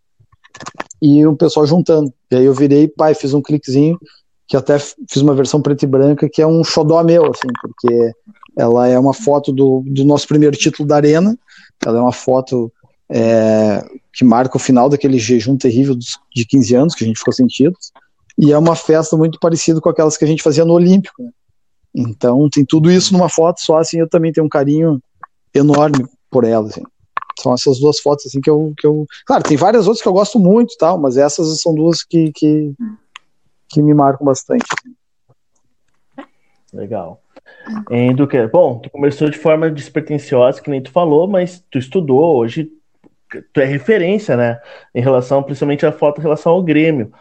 e 1.01 1.25
o 1.25 1.35
pessoal 1.35 1.65
juntando. 1.65 2.13
E 2.29 2.35
aí 2.35 2.45
eu 2.45 2.53
virei, 2.53 2.89
pai, 2.89 3.13
fiz 3.13 3.33
um 3.33 3.41
cliquezinho, 3.41 3.97
que 4.45 4.57
até 4.57 4.77
fiz 4.77 5.21
uma 5.21 5.33
versão 5.33 5.61
preta 5.61 5.85
e 5.85 5.87
branca, 5.87 6.27
que 6.27 6.41
é 6.41 6.47
um 6.47 6.61
xodó 6.61 7.01
meu, 7.03 7.23
assim, 7.25 7.47
porque 7.61 8.11
ela 8.57 8.87
é 8.87 8.99
uma 8.99 9.13
foto 9.13 9.53
do, 9.53 9.81
do 9.85 10.03
nosso 10.03 10.27
primeiro 10.27 10.57
título 10.57 10.87
da 10.87 10.97
Arena. 10.97 11.37
Ela 11.85 11.99
é 11.99 12.01
uma 12.01 12.11
foto 12.11 12.71
é, 13.09 13.85
que 14.13 14.23
marca 14.23 14.57
o 14.57 14.59
final 14.59 14.89
daquele 14.89 15.19
jejum 15.19 15.57
terrível 15.57 15.95
de 15.95 16.45
15 16.45 16.75
anos 16.75 16.95
que 16.95 17.03
a 17.03 17.07
gente 17.07 17.19
ficou 17.19 17.33
títulos. 17.47 17.91
E 18.37 18.51
é 18.51 18.57
uma 18.57 18.75
festa 18.75 19.15
muito 19.15 19.39
parecida 19.39 19.79
com 19.79 19.89
aquelas 19.89 20.17
que 20.17 20.25
a 20.25 20.27
gente 20.27 20.43
fazia 20.43 20.65
no 20.65 20.73
Olímpico. 20.73 21.23
Né? 21.23 21.29
Então 21.93 22.49
tem 22.49 22.65
tudo 22.65 22.91
isso 22.91 23.13
numa 23.13 23.29
foto 23.29 23.61
só, 23.61 23.77
assim, 23.77 23.99
eu 23.99 24.09
também 24.09 24.33
tenho 24.33 24.45
um 24.45 24.49
carinho 24.49 25.01
enorme 25.53 26.05
por 26.29 26.43
ela, 26.43 26.67
assim. 26.67 26.83
São 27.39 27.53
essas 27.53 27.79
duas 27.79 27.99
fotos, 27.99 28.25
assim, 28.25 28.41
que 28.41 28.49
eu, 28.49 28.73
que 28.77 28.87
eu... 28.87 29.05
Claro, 29.25 29.43
tem 29.43 29.57
várias 29.57 29.87
outras 29.87 30.01
que 30.01 30.07
eu 30.07 30.13
gosto 30.13 30.39
muito 30.39 30.75
tal, 30.77 30.99
mas 30.99 31.17
essas 31.17 31.61
são 31.61 31.73
duas 31.73 32.03
que, 32.03 32.31
que, 32.33 32.73
que 33.69 33.81
me 33.81 33.93
marcam 33.93 34.25
bastante. 34.25 34.65
Legal. 36.73 37.21
Em 37.89 38.13
do 38.13 38.27
que? 38.27 38.45
Bom, 38.47 38.79
tu 38.79 38.89
começou 38.89 39.29
de 39.29 39.37
forma 39.37 39.69
despretensiosa, 39.69 40.61
que 40.61 40.69
nem 40.69 40.81
tu 40.81 40.91
falou, 40.91 41.27
mas 41.27 41.63
tu 41.69 41.77
estudou, 41.77 42.37
hoje 42.37 42.69
tu 43.53 43.59
é 43.59 43.65
referência, 43.65 44.35
né? 44.35 44.59
Em 44.93 45.01
relação, 45.01 45.43
principalmente 45.43 45.85
a 45.85 45.91
foto 45.91 46.19
em 46.19 46.23
relação 46.23 46.53
ao 46.53 46.63
Grêmio. 46.63 47.11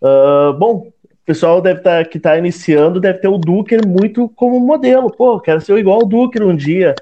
Uh, 0.00 0.52
bom, 0.54 0.92
o 1.22 1.24
pessoal 1.24 1.60
deve 1.60 1.78
estar 1.78 2.04
tá, 2.04 2.04
que 2.04 2.16
está 2.16 2.36
iniciando 2.36 3.00
deve 3.00 3.20
ter 3.20 3.28
o 3.28 3.38
Duker 3.38 3.86
muito 3.86 4.28
como 4.30 4.58
modelo. 4.58 5.10
Pô, 5.10 5.38
quero 5.40 5.60
ser 5.60 5.78
igual 5.78 6.00
ao 6.00 6.06
Duker 6.06 6.42
um 6.42 6.56
dia. 6.56 6.94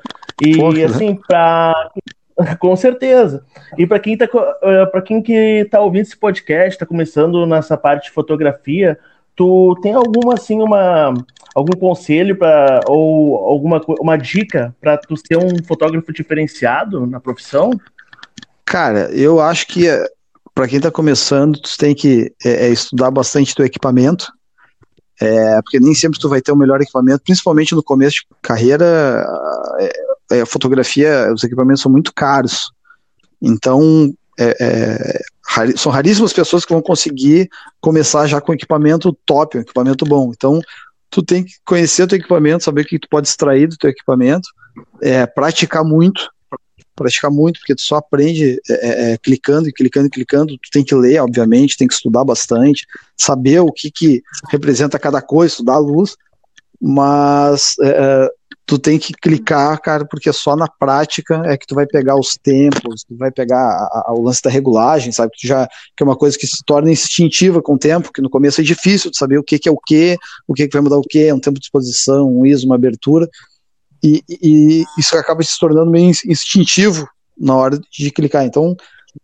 E 0.42 0.56
Poxa, 0.56 0.86
assim, 0.86 1.18
para 1.26 1.74
com 2.58 2.76
certeza. 2.76 3.44
E 3.78 3.86
para 3.86 3.98
quem 3.98 4.16
tá 4.16 4.26
para 4.26 5.02
quem 5.02 5.22
que 5.22 5.66
tá 5.70 5.80
ouvindo 5.80 6.02
esse 6.02 6.16
podcast, 6.16 6.70
está 6.70 6.86
começando 6.86 7.46
nessa 7.46 7.76
parte 7.76 8.04
de 8.04 8.10
fotografia, 8.10 8.98
tu 9.34 9.74
tem 9.82 9.94
alguma 9.94 10.34
assim 10.34 10.60
uma 10.60 11.14
algum 11.54 11.78
conselho 11.78 12.36
para 12.36 12.80
ou 12.86 13.36
alguma 13.36 13.80
uma 14.00 14.16
dica 14.16 14.74
para 14.80 14.96
tu 14.96 15.16
ser 15.16 15.36
um 15.36 15.62
fotógrafo 15.66 16.12
diferenciado 16.12 17.06
na 17.06 17.20
profissão? 17.20 17.70
Cara, 18.70 19.10
eu 19.10 19.40
acho 19.40 19.66
que 19.66 19.88
eh, 19.88 20.08
para 20.54 20.68
quem 20.68 20.76
está 20.76 20.92
começando, 20.92 21.60
tu 21.60 21.76
tem 21.76 21.92
que 21.92 22.32
é, 22.44 22.68
estudar 22.68 23.10
bastante 23.10 23.52
teu 23.52 23.64
equipamento, 23.64 24.32
é, 25.20 25.60
porque 25.60 25.80
nem 25.80 25.92
sempre 25.92 26.20
tu 26.20 26.28
vai 26.28 26.40
ter 26.40 26.52
o 26.52 26.56
melhor 26.56 26.80
equipamento, 26.80 27.24
principalmente 27.24 27.74
no 27.74 27.82
começo 27.82 28.18
de 28.18 28.36
carreira. 28.40 29.26
É, 29.80 30.38
é, 30.38 30.46
fotografia, 30.46 31.32
os 31.34 31.42
equipamentos 31.42 31.82
são 31.82 31.90
muito 31.90 32.14
caros. 32.14 32.70
Então, 33.42 34.14
é, 34.38 34.56
é, 34.60 35.76
são 35.76 35.90
raríssimas 35.90 36.32
pessoas 36.32 36.64
que 36.64 36.72
vão 36.72 36.80
conseguir 36.80 37.50
começar 37.80 38.28
já 38.28 38.40
com 38.40 38.54
equipamento 38.54 39.12
top, 39.26 39.58
um 39.58 39.62
equipamento 39.62 40.04
bom. 40.04 40.30
Então, 40.32 40.60
tu 41.10 41.24
tem 41.24 41.42
que 41.42 41.54
conhecer 41.64 42.04
o 42.04 42.06
teu 42.06 42.18
equipamento, 42.18 42.62
saber 42.62 42.82
o 42.82 42.86
que 42.86 43.00
tu 43.00 43.08
pode 43.10 43.26
extrair 43.26 43.66
do 43.66 43.76
teu 43.76 43.90
equipamento, 43.90 44.48
é, 45.02 45.26
praticar 45.26 45.82
muito, 45.82 46.30
praticar 46.94 47.30
muito, 47.30 47.58
porque 47.60 47.74
tu 47.74 47.82
só 47.82 47.96
aprende 47.96 48.60
é, 48.68 48.72
é, 48.72 49.12
é, 49.12 49.18
clicando 49.18 49.68
e 49.68 49.72
clicando 49.72 50.06
e 50.06 50.10
clicando, 50.10 50.58
tu 50.58 50.70
tem 50.72 50.84
que 50.84 50.94
ler, 50.94 51.20
obviamente, 51.20 51.76
tem 51.76 51.88
que 51.88 51.94
estudar 51.94 52.24
bastante, 52.24 52.86
saber 53.18 53.60
o 53.60 53.72
que, 53.72 53.90
que 53.90 54.22
representa 54.50 54.98
cada 54.98 55.22
coisa, 55.22 55.52
estudar 55.52 55.74
a 55.74 55.78
luz, 55.78 56.16
mas 56.80 57.74
é, 57.80 57.88
é, 57.88 58.30
tu 58.70 58.78
tem 58.78 58.98
que 58.98 59.12
clicar, 59.12 59.80
cara, 59.80 60.04
porque 60.04 60.32
só 60.32 60.54
na 60.54 60.68
prática 60.68 61.42
é 61.44 61.56
que 61.56 61.66
tu 61.66 61.74
vai 61.74 61.86
pegar 61.86 62.16
os 62.16 62.38
tempos, 62.40 63.02
tu 63.02 63.16
vai 63.16 63.30
pegar 63.30 63.58
a, 63.58 64.04
a, 64.06 64.14
o 64.14 64.22
lance 64.22 64.40
da 64.42 64.48
regulagem, 64.48 65.10
sabe, 65.10 65.32
que, 65.34 65.48
já, 65.48 65.66
que 65.96 66.02
é 66.02 66.04
uma 66.04 66.16
coisa 66.16 66.38
que 66.38 66.46
se 66.46 66.62
torna 66.64 66.90
instintiva 66.90 67.60
com 67.60 67.74
o 67.74 67.78
tempo, 67.78 68.12
que 68.12 68.22
no 68.22 68.30
começo 68.30 68.60
é 68.60 68.64
difícil 68.64 69.10
de 69.10 69.18
saber 69.18 69.38
o 69.38 69.42
que, 69.42 69.58
que 69.58 69.68
é 69.68 69.72
o 69.72 69.76
que, 69.76 70.16
o 70.46 70.54
que, 70.54 70.68
que 70.68 70.72
vai 70.72 70.82
mudar 70.82 70.98
o 70.98 71.02
que, 71.02 71.32
um 71.32 71.40
tempo 71.40 71.58
de 71.58 71.66
exposição, 71.66 72.32
um 72.32 72.46
ISO, 72.46 72.66
uma 72.66 72.76
abertura, 72.76 73.28
e, 74.02 74.22
e 74.28 74.84
isso 74.98 75.16
acaba 75.16 75.42
se 75.42 75.58
tornando 75.58 75.90
meio 75.90 76.10
instintivo 76.26 77.08
na 77.38 77.56
hora 77.56 77.78
de 77.90 78.10
clicar. 78.10 78.44
Então, 78.44 78.76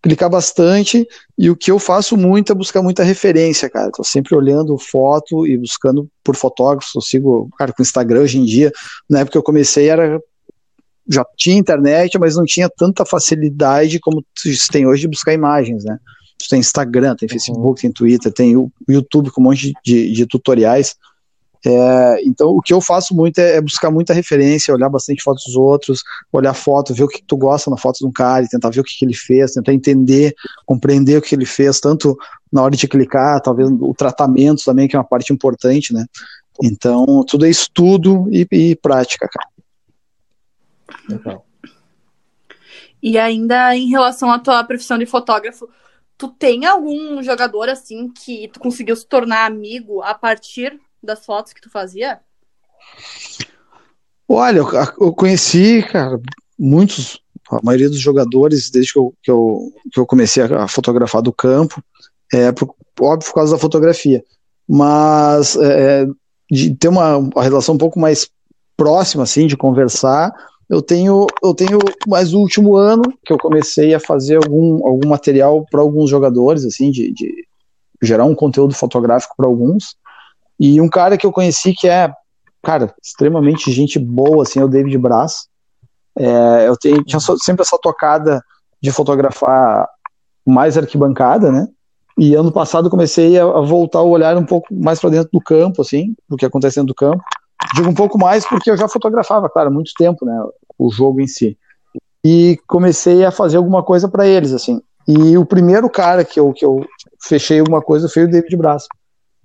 clicar 0.02 0.28
bastante 0.28 1.06
e 1.38 1.50
o 1.50 1.56
que 1.56 1.70
eu 1.70 1.78
faço 1.78 2.16
muito 2.16 2.52
é 2.52 2.54
buscar 2.54 2.82
muita 2.82 3.02
referência, 3.02 3.70
cara. 3.70 3.90
Tô 3.90 4.02
sempre 4.02 4.34
olhando 4.34 4.78
foto 4.78 5.46
e 5.46 5.56
buscando 5.56 6.08
por 6.24 6.36
fotógrafos. 6.36 6.94
Eu 6.94 7.00
sigo, 7.00 7.48
cara, 7.58 7.72
com 7.72 7.82
Instagram 7.82 8.20
hoje 8.20 8.38
em 8.38 8.44
dia. 8.44 8.72
Na 9.08 9.20
época 9.20 9.32
que 9.32 9.38
eu 9.38 9.42
comecei 9.42 9.88
era 9.88 10.20
já 11.08 11.24
tinha 11.36 11.56
internet, 11.56 12.18
mas 12.18 12.34
não 12.34 12.44
tinha 12.44 12.68
tanta 12.68 13.04
facilidade 13.04 14.00
como 14.00 14.24
tem 14.72 14.86
hoje 14.86 15.02
de 15.02 15.08
buscar 15.08 15.32
imagens, 15.32 15.84
né? 15.84 15.98
tem 16.48 16.60
Instagram, 16.60 17.16
tem 17.16 17.28
Facebook, 17.28 17.80
tem 17.80 17.90
Twitter, 17.90 18.32
tem 18.32 18.56
o 18.56 18.70
YouTube 18.88 19.30
com 19.30 19.40
um 19.40 19.44
monte 19.44 19.72
de, 19.84 20.12
de 20.12 20.26
tutoriais. 20.26 20.94
É, 21.68 22.22
então, 22.24 22.50
o 22.50 22.62
que 22.62 22.72
eu 22.72 22.80
faço 22.80 23.12
muito 23.12 23.38
é, 23.40 23.56
é, 23.56 23.60
buscar 23.60 23.90
muita 23.90 24.14
referência, 24.14 24.72
olhar 24.72 24.88
bastante 24.88 25.20
fotos 25.20 25.42
dos 25.46 25.56
outros, 25.56 26.04
olhar 26.32 26.54
foto, 26.54 26.94
ver 26.94 27.02
o 27.02 27.08
que 27.08 27.20
tu 27.20 27.36
gosta 27.36 27.68
na 27.68 27.76
foto 27.76 27.98
de 27.98 28.06
um 28.06 28.12
cara 28.12 28.44
e 28.44 28.48
tentar 28.48 28.70
ver 28.70 28.80
o 28.80 28.84
que, 28.84 28.96
que 28.96 29.04
ele 29.04 29.14
fez, 29.14 29.50
tentar 29.50 29.74
entender, 29.74 30.32
compreender 30.64 31.18
o 31.18 31.22
que 31.22 31.34
ele 31.34 31.44
fez, 31.44 31.80
tanto 31.80 32.16
na 32.52 32.62
hora 32.62 32.76
de 32.76 32.86
clicar, 32.86 33.40
talvez 33.40 33.68
o 33.68 33.92
tratamento 33.92 34.62
também, 34.64 34.86
que 34.86 34.94
é 34.94 34.98
uma 34.98 35.04
parte 35.04 35.32
importante, 35.32 35.92
né? 35.92 36.06
Então, 36.62 37.24
tudo 37.26 37.44
é 37.44 37.50
estudo 37.50 38.28
e, 38.30 38.46
e 38.52 38.76
prática, 38.76 39.28
cara. 39.28 39.48
Legal. 41.08 41.44
E 43.02 43.18
ainda 43.18 43.74
em 43.76 43.88
relação 43.88 44.30
à 44.30 44.38
tua 44.38 44.62
profissão 44.62 44.98
de 44.98 45.06
fotógrafo, 45.06 45.68
tu 46.16 46.28
tem 46.28 46.64
algum 46.64 47.20
jogador 47.24 47.68
assim 47.68 48.08
que 48.08 48.48
tu 48.52 48.60
conseguiu 48.60 48.94
se 48.94 49.06
tornar 49.06 49.46
amigo 49.46 50.00
a 50.02 50.14
partir 50.14 50.80
das 51.02 51.24
fotos 51.24 51.52
que 51.52 51.60
tu 51.60 51.70
fazia? 51.70 52.20
Olha, 54.28 54.58
eu, 54.58 54.68
eu 55.00 55.12
conheci, 55.12 55.82
cara, 55.82 56.20
muitos, 56.58 57.20
a 57.50 57.60
maioria 57.62 57.88
dos 57.88 58.00
jogadores, 58.00 58.70
desde 58.70 58.92
que 58.92 58.98
eu, 58.98 59.14
que 59.22 59.30
eu, 59.30 59.72
que 59.92 60.00
eu 60.00 60.06
comecei 60.06 60.42
a 60.42 60.66
fotografar 60.66 61.22
do 61.22 61.32
campo, 61.32 61.82
é, 62.32 62.50
por, 62.50 62.74
óbvio 63.00 63.28
por 63.28 63.34
causa 63.34 63.52
da 63.52 63.60
fotografia, 63.60 64.24
mas 64.68 65.56
é, 65.56 66.02
é, 66.02 66.06
de 66.50 66.74
ter 66.74 66.88
uma, 66.88 67.16
uma 67.18 67.42
relação 67.42 67.74
um 67.76 67.78
pouco 67.78 68.00
mais 68.00 68.28
próxima, 68.76 69.22
assim, 69.22 69.46
de 69.46 69.56
conversar, 69.56 70.34
eu 70.68 70.82
tenho, 70.82 71.26
eu 71.42 71.54
tenho 71.54 71.78
mais 72.08 72.34
o 72.34 72.40
último 72.40 72.76
ano 72.76 73.02
que 73.24 73.32
eu 73.32 73.38
comecei 73.38 73.94
a 73.94 74.00
fazer 74.00 74.36
algum, 74.36 74.84
algum 74.86 75.08
material 75.08 75.64
para 75.70 75.80
alguns 75.80 76.10
jogadores, 76.10 76.64
assim, 76.64 76.90
de, 76.90 77.12
de 77.12 77.46
gerar 78.02 78.24
um 78.24 78.34
conteúdo 78.34 78.74
fotográfico 78.74 79.34
para 79.36 79.46
alguns, 79.46 79.94
e 80.58 80.80
um 80.80 80.88
cara 80.88 81.16
que 81.16 81.26
eu 81.26 81.32
conheci 81.32 81.74
que 81.74 81.88
é, 81.88 82.12
cara, 82.62 82.94
extremamente 83.02 83.70
gente 83.70 83.98
boa, 83.98 84.42
assim, 84.42 84.60
é 84.60 84.64
o 84.64 84.68
David 84.68 84.96
Braz. 84.98 85.46
É, 86.18 86.66
eu 86.66 86.76
tenho, 86.76 87.04
tinha 87.04 87.20
sempre 87.20 87.62
essa 87.62 87.78
tocada 87.78 88.42
de 88.80 88.90
fotografar 88.90 89.86
mais 90.44 90.78
arquibancada, 90.78 91.52
né? 91.52 91.68
E 92.18 92.34
ano 92.34 92.50
passado 92.50 92.88
comecei 92.88 93.38
a, 93.38 93.44
a 93.44 93.60
voltar 93.60 94.00
o 94.00 94.08
olhar 94.08 94.36
um 94.38 94.46
pouco 94.46 94.68
mais 94.74 94.98
para 94.98 95.10
dentro 95.10 95.28
do 95.30 95.40
campo, 95.40 95.82
assim, 95.82 96.14
do 96.26 96.36
que 96.36 96.46
acontece 96.46 96.76
dentro 96.76 96.88
do 96.88 96.94
campo. 96.94 97.22
Digo 97.74 97.88
um 97.88 97.94
pouco 97.94 98.18
mais 98.18 98.46
porque 98.46 98.70
eu 98.70 98.76
já 98.76 98.88
fotografava, 98.88 99.50
claro, 99.50 99.70
muito 99.70 99.92
tempo, 99.98 100.24
né? 100.24 100.42
O 100.78 100.90
jogo 100.90 101.20
em 101.20 101.26
si. 101.26 101.58
E 102.24 102.58
comecei 102.66 103.24
a 103.24 103.30
fazer 103.30 103.58
alguma 103.58 103.82
coisa 103.82 104.08
para 104.08 104.26
eles, 104.26 104.52
assim. 104.52 104.80
E 105.06 105.36
o 105.36 105.44
primeiro 105.44 105.90
cara 105.90 106.24
que 106.24 106.40
eu, 106.40 106.52
que 106.52 106.64
eu 106.64 106.84
fechei 107.22 107.60
alguma 107.60 107.82
coisa 107.82 108.08
foi 108.08 108.24
o 108.24 108.30
David 108.30 108.56
Braz 108.56 108.86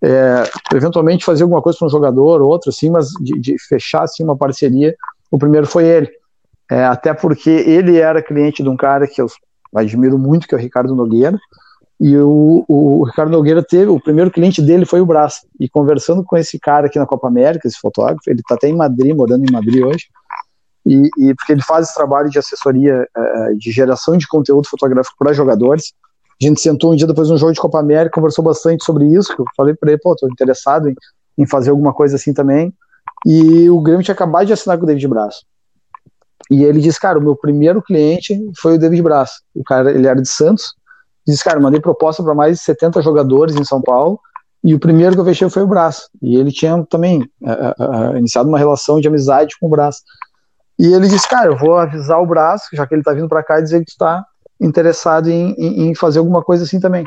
é, 0.03 0.43
eventualmente 0.75 1.23
fazer 1.23 1.43
alguma 1.43 1.61
coisa 1.61 1.77
para 1.77 1.87
um 1.87 1.91
jogador, 1.91 2.41
outro, 2.41 2.69
assim, 2.69 2.89
mas 2.89 3.09
de, 3.19 3.39
de, 3.39 3.55
fechar 3.59 4.03
assim, 4.03 4.23
uma 4.23 4.35
parceria, 4.35 4.95
o 5.29 5.37
primeiro 5.37 5.67
foi 5.67 5.85
ele. 5.85 6.09
É, 6.69 6.85
até 6.85 7.13
porque 7.13 7.49
ele 7.49 7.97
era 7.97 8.21
cliente 8.21 8.63
de 8.63 8.69
um 8.69 8.77
cara 8.77 9.07
que 9.07 9.21
eu 9.21 9.27
admiro 9.75 10.17
muito, 10.17 10.47
que 10.47 10.55
é 10.55 10.57
o 10.57 10.61
Ricardo 10.61 10.95
Nogueira, 10.95 11.37
e 11.99 12.17
o, 12.17 12.65
o 12.67 13.03
Ricardo 13.03 13.31
Nogueira 13.31 13.61
teve, 13.61 13.91
o 13.91 13.99
primeiro 13.99 14.31
cliente 14.31 14.59
dele 14.59 14.85
foi 14.85 15.01
o 15.01 15.05
Brás, 15.05 15.41
e 15.59 15.69
conversando 15.69 16.23
com 16.23 16.35
esse 16.35 16.57
cara 16.57 16.87
aqui 16.87 16.97
na 16.97 17.05
Copa 17.05 17.27
América, 17.27 17.67
esse 17.67 17.77
fotógrafo, 17.77 18.21
ele 18.27 18.39
está 18.39 18.55
até 18.55 18.67
em 18.67 18.75
Madrid, 18.75 19.15
morando 19.15 19.47
em 19.47 19.51
Madrid 19.51 19.83
hoje, 19.83 20.07
e, 20.83 21.09
e 21.19 21.35
porque 21.35 21.51
ele 21.51 21.61
faz 21.61 21.85
esse 21.85 21.95
trabalho 21.95 22.29
de 22.29 22.39
assessoria, 22.39 23.07
é, 23.15 23.53
de 23.53 23.71
geração 23.71 24.17
de 24.17 24.27
conteúdo 24.27 24.67
fotográfico 24.67 25.15
para 25.19 25.31
jogadores, 25.31 25.93
a 26.41 26.49
gente 26.49 26.61
sentou 26.61 26.91
um 26.91 26.95
dia 26.95 27.07
depois 27.07 27.27
de 27.27 27.33
um 27.33 27.37
jogo 27.37 27.53
de 27.53 27.59
Copa 27.59 27.79
América, 27.79 28.15
conversou 28.15 28.43
bastante 28.43 28.83
sobre 28.83 29.05
isso. 29.05 29.33
Eu 29.37 29.45
falei 29.55 29.75
para 29.75 29.91
ele, 29.91 30.01
pô, 30.01 30.15
tô 30.15 30.27
interessado 30.27 30.89
em, 30.89 30.95
em, 31.37 31.45
fazer 31.45 31.69
alguma 31.69 31.93
coisa 31.93 32.15
assim 32.15 32.33
também. 32.33 32.73
E 33.25 33.69
o 33.69 33.79
Grêmio 33.79 34.03
tinha 34.03 34.13
acabado 34.13 34.47
de 34.47 34.53
assinar 34.53 34.77
com 34.77 34.83
o 34.83 34.87
David 34.87 35.07
Braz. 35.07 35.41
E 36.49 36.63
ele 36.63 36.81
disse, 36.81 36.99
cara, 36.99 37.19
o 37.19 37.21
meu 37.21 37.35
primeiro 37.35 37.81
cliente 37.81 38.39
foi 38.59 38.75
o 38.75 38.79
David 38.79 39.01
Braz. 39.03 39.31
O 39.53 39.63
cara, 39.63 39.91
ele 39.91 40.07
era 40.07 40.19
de 40.19 40.27
Santos. 40.27 40.73
Disse, 41.27 41.43
cara, 41.43 41.59
mandei 41.59 41.79
proposta 41.79 42.23
para 42.23 42.33
mais 42.33 42.57
de 42.57 42.63
70 42.63 43.01
jogadores 43.01 43.55
em 43.55 43.63
São 43.63 43.81
Paulo. 43.81 44.19
E 44.63 44.73
o 44.73 44.79
primeiro 44.79 45.13
que 45.13 45.21
eu 45.21 45.25
fechei 45.25 45.49
foi 45.49 45.61
o 45.63 45.67
Braz. 45.67 46.09
E 46.21 46.35
ele 46.37 46.51
tinha 46.51 46.83
também 46.89 47.21
uh, 47.41 48.13
uh, 48.13 48.17
iniciado 48.17 48.49
uma 48.49 48.57
relação 48.57 48.99
de 48.99 49.07
amizade 49.07 49.55
com 49.59 49.67
o 49.67 49.69
Braz. 49.69 49.97
E 50.79 50.91
ele 50.91 51.07
disse, 51.07 51.29
cara, 51.29 51.47
eu 51.47 51.57
vou 51.57 51.77
avisar 51.77 52.19
o 52.19 52.25
Braz, 52.25 52.63
já 52.73 52.87
que 52.87 52.95
ele 52.95 53.03
tá 53.03 53.13
vindo 53.13 53.29
para 53.29 53.43
cá, 53.43 53.59
e 53.59 53.63
dizer 53.63 53.79
que 53.85 53.91
tu 53.91 53.97
tá 53.99 54.25
interessado 54.61 55.29
em, 55.29 55.53
em, 55.57 55.89
em, 55.89 55.95
fazer 55.95 56.19
alguma 56.19 56.43
coisa 56.43 56.63
assim 56.63 56.79
também. 56.79 57.03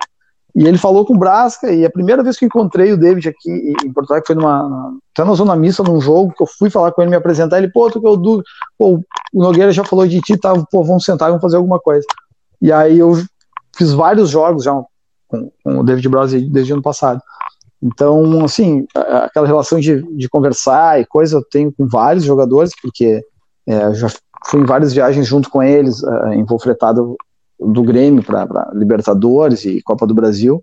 E 0.54 0.66
ele 0.66 0.78
falou 0.78 1.04
com 1.04 1.14
o 1.14 1.18
Brasca, 1.18 1.72
e 1.72 1.84
a 1.84 1.90
primeira 1.90 2.22
vez 2.22 2.36
que 2.36 2.44
encontrei 2.44 2.92
o 2.92 2.96
David 2.96 3.28
aqui 3.28 3.74
em 3.84 3.92
Porto 3.92 4.10
Alegre 4.10 4.26
foi 4.26 4.36
numa. 4.36 4.94
Até 5.12 5.24
na 5.24 5.34
Zona 5.34 5.56
Missa, 5.56 5.82
num 5.82 6.00
jogo, 6.00 6.32
que 6.32 6.42
eu 6.42 6.46
fui 6.46 6.70
falar 6.70 6.92
com 6.92 7.02
ele, 7.02 7.10
me 7.10 7.16
apresentar. 7.16 7.58
Ele, 7.58 7.70
pô, 7.70 7.90
tu 7.90 8.00
que 8.00 8.06
é 8.06 8.10
o. 8.10 8.42
Pô, 8.78 9.00
o 9.32 9.42
Nogueira 9.42 9.72
já 9.72 9.84
falou 9.84 10.06
de 10.06 10.20
ti, 10.20 10.36
tá? 10.36 10.52
Pô, 10.70 10.84
vamos 10.84 11.04
sentar 11.04 11.28
e 11.28 11.30
vamos 11.30 11.42
fazer 11.42 11.56
alguma 11.56 11.80
coisa. 11.80 12.06
E 12.62 12.70
aí 12.70 12.98
eu 12.98 13.20
fiz 13.76 13.92
vários 13.92 14.30
jogos 14.30 14.64
já 14.64 14.72
com, 15.26 15.50
com 15.62 15.78
o 15.80 15.82
David 15.82 16.08
Braz 16.08 16.30
desde 16.30 16.72
o 16.72 16.76
ano 16.76 16.82
passado. 16.82 17.20
Então, 17.82 18.44
assim, 18.44 18.86
aquela 18.94 19.46
relação 19.46 19.78
de, 19.78 20.02
de 20.16 20.28
conversar 20.28 21.00
e 21.00 21.04
coisa 21.04 21.36
eu 21.36 21.44
tenho 21.44 21.72
com 21.72 21.86
vários 21.86 22.24
jogadores, 22.24 22.72
porque 22.80 23.22
é, 23.66 23.92
já 23.92 24.08
fui 24.46 24.60
em 24.60 24.64
várias 24.64 24.92
viagens 24.92 25.26
junto 25.26 25.50
com 25.50 25.62
eles, 25.62 26.02
uh, 26.02 26.32
em 26.32 26.44
Volfretado 26.44 27.16
do 27.66 27.82
Grêmio 27.82 28.22
para 28.22 28.70
Libertadores 28.74 29.64
e 29.64 29.82
Copa 29.82 30.06
do 30.06 30.14
Brasil, 30.14 30.60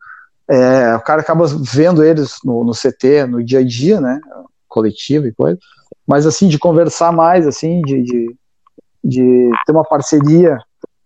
é, 0.48 0.96
o 0.96 1.02
cara 1.02 1.22
acaba 1.22 1.46
vendo 1.48 2.04
eles 2.04 2.38
no, 2.44 2.64
no, 2.64 2.74
CT, 2.74 3.26
no 3.28 3.44
dia 3.44 3.60
a 3.60 3.64
dia, 3.64 4.02
né, 4.02 4.20
coletivo 4.68 5.28
e 5.28 5.34
coisa, 5.34 5.58
mas 6.06 6.26
assim, 6.26 6.48
de 6.48 6.60
conversar 6.60 7.12
mais, 7.12 7.48
assim, 7.48 7.82
de, 7.82 8.04
de, 8.04 8.36
de 9.04 9.52
ter 9.66 9.72
uma 9.72 9.84
parceria 9.84 10.58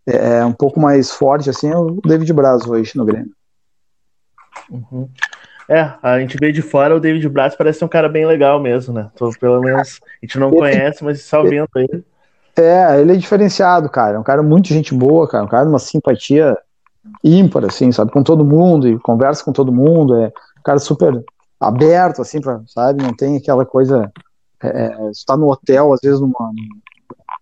é, 0.06 0.44
um 0.46 0.54
pouco 0.54 0.80
mais 0.80 1.12
forte, 1.12 1.50
assim, 1.50 1.70
é 1.72 1.78
o 1.78 2.00
David 2.06 2.32
Braz 2.34 2.66
hoje 2.66 2.98
no 2.98 3.06
Grêmio. 3.06 3.32
Uhum. 4.70 5.10
É, 5.68 5.94
a 6.02 6.20
gente 6.20 6.38
vê 6.40 6.52
de 6.52 6.62
fora 6.62 6.96
o 6.96 7.00
David 7.00 7.28
Braz 7.28 7.56
parece 7.56 7.80
ser 7.80 7.86
um 7.86 7.90
cara 7.90 8.08
bem 8.08 8.25
legal 8.25 8.60
mesmo, 8.60 8.94
né? 8.94 9.10
Tô, 9.16 9.32
pelo 9.40 9.60
menos 9.62 10.00
a 10.04 10.25
gente 10.25 10.38
não 10.38 10.52
conhece, 10.52 11.04
mas 11.04 11.24
só 11.24 11.44
vendo 11.44 11.68
ele. 11.75 12.04
É, 12.58 13.02
ele 13.02 13.14
é 13.14 13.16
diferenciado, 13.16 13.90
cara. 13.90 14.16
É 14.16 14.20
um 14.20 14.24
cara 14.24 14.42
muito 14.42 14.68
gente 14.70 14.94
boa, 14.94 15.28
cara. 15.28 15.44
Um 15.44 15.48
cara 15.48 15.64
de 15.64 15.70
uma 15.70 15.80
simpatia 15.80 16.58
ímpar, 17.24 17.66
assim, 17.66 17.92
sabe? 17.92 18.12
Com 18.12 18.24
todo 18.24 18.46
mundo 18.46 18.88
e 18.88 19.00
conversa 19.00 19.44
com 19.44 19.52
todo 19.52 19.72
mundo. 19.72 20.16
É 20.16 20.28
um 20.28 20.64
cara 20.64 20.80
super 20.80 21.24
aberto, 21.60 22.22
assim, 22.22 22.40
pra, 22.40 22.62
sabe? 22.68 23.04
Não 23.04 23.14
tem 23.14 23.38
aquela 23.38 23.66
coisa. 23.66 24.12
É, 24.64 24.86
é 24.86 25.10
está 25.12 25.36
no 25.36 25.52
hotel, 25.52 25.94
às 25.94 26.00
vezes, 26.02 26.20
numa, 26.20 26.52